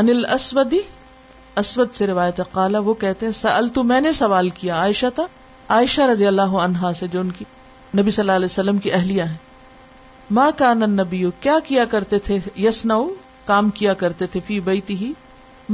[0.00, 0.78] انل اسودی
[1.62, 5.26] اسود سے روایت قالا وہ کہتے ہیں سأل تو میں نے سوال کیا عائشہ تھا
[5.76, 7.44] عائشہ رضی اللہ عنہا سے جو ان کی
[7.98, 12.38] نبی صلی اللہ علیہ وسلم کی اہلیہ ہیں ما کان النبی کیا کیا کرتے تھے
[12.64, 13.04] یسنو
[13.46, 15.12] کام کیا کرتے تھے فی بیتی ہی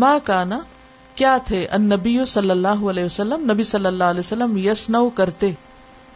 [0.04, 0.58] ما کانا
[1.20, 2.12] کیا تھے ان نبی
[2.90, 5.50] علیہ وسلم نبی صلی اللہ علیہ وسلم یس نو کرتے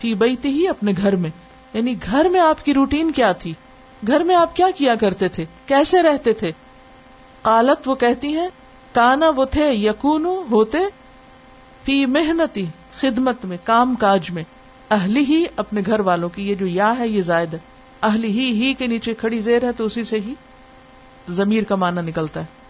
[0.04, 1.30] ہی اپنے گھر میں
[1.72, 3.52] یعنی گھر میں آپ کی روٹین کیا تھی
[4.08, 6.52] گھر میں آپ کیا کیا کرتے تھے کیسے رہتے تھے
[7.50, 8.48] قالت وہ کہتی ہیں
[9.00, 10.78] کانا وہ تھے یقون ہوتے
[11.84, 12.64] فی محنتی
[13.00, 14.44] خدمت میں کام کاج میں
[15.00, 17.58] اہلی ہی اپنے گھر والوں کی یہ جو یا ہے یہ زائد ہے
[18.12, 20.34] اہلی ہی ہی کے نیچے کھڑی زیر ہے تو اسی سے ہی
[21.42, 22.62] زمیر کا معنی نکلتا ہے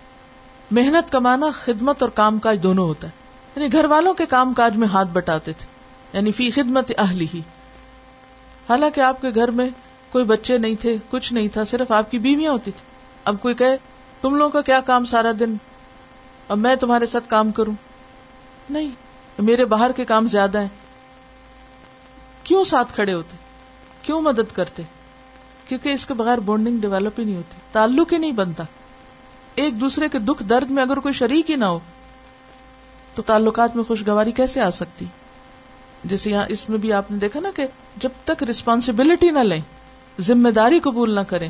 [0.73, 4.77] محنت کمانا خدمت اور کام کاج دونوں ہوتا ہے یعنی گھر والوں کے کام کاج
[4.77, 5.67] میں ہاتھ بٹاتے تھے
[6.13, 7.41] یعنی فی خدمت اہلی ہی
[8.69, 9.69] حالانکہ آپ کے گھر میں
[10.13, 12.85] کوئی بچے نہیں تھے کچھ نہیں تھا صرف آپ کی بیویاں ہوتی تھی
[13.33, 13.77] اب کوئی کہے
[14.21, 15.55] تم لوگوں کا کیا کام سارا دن
[16.55, 17.73] اب میں تمہارے ساتھ کام کروں
[18.71, 18.91] نہیں
[19.49, 23.37] میرے باہر کے کام زیادہ ہیں کیوں ساتھ کھڑے ہوتے
[24.03, 24.83] کیوں مدد کرتے
[25.69, 28.65] کیونکہ اس کے بغیر بونڈنگ ڈیولپ ہی نہیں ہوتی تعلق ہی نہیں بنتا
[29.63, 31.79] ایک دوسرے کے دکھ درد میں اگر کوئی شریک ہی نہ ہو
[33.15, 35.05] تو تعلقات میں خوشگواری کیسے آ سکتی
[36.13, 37.67] جیسے یہاں اس میں بھی آپ نے دیکھا نا کہ
[38.03, 39.61] جب تک ریسپانسبلٹی نہ لیں
[40.27, 41.49] ذمہ داری قبول نہ کریں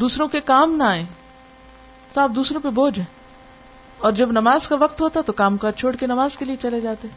[0.00, 1.04] دوسروں کے کام نہ آئیں
[2.12, 3.04] تو آپ دوسروں پہ بوجھ ہیں
[4.06, 6.80] اور جب نماز کا وقت ہوتا تو کام کاج چھوڑ کے نماز کے لیے چلے
[6.80, 7.08] جاتے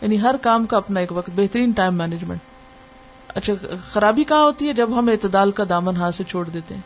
[0.00, 3.52] یعنی ہر کام کا اپنا ایک وقت بہترین ٹائم مینجمنٹ اچھا
[3.92, 6.80] خرابی کہاں ہوتی ہے جب ہم اعتدال کا دامن ہاتھ سے چھوڑ دیتے ہیں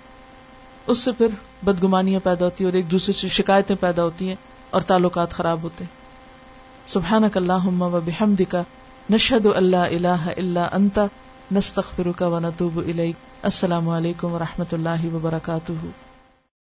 [0.91, 1.34] اس سے پھر
[1.64, 4.34] بدگمانیاں پیدا ہوتی ہیں اور ایک دوسرے سے شکایتیں پیدا ہوتی ہیں
[4.78, 8.62] اور تعلقات خراب ہوتے ہیں سبحانک اللہ و بحم دکھا
[9.16, 11.07] نشد اللہ اللہ اللہ انتا
[11.51, 13.16] ون اللہ
[13.51, 16.09] السلام علیکم و رحمۃ اللہ وبرکاتہ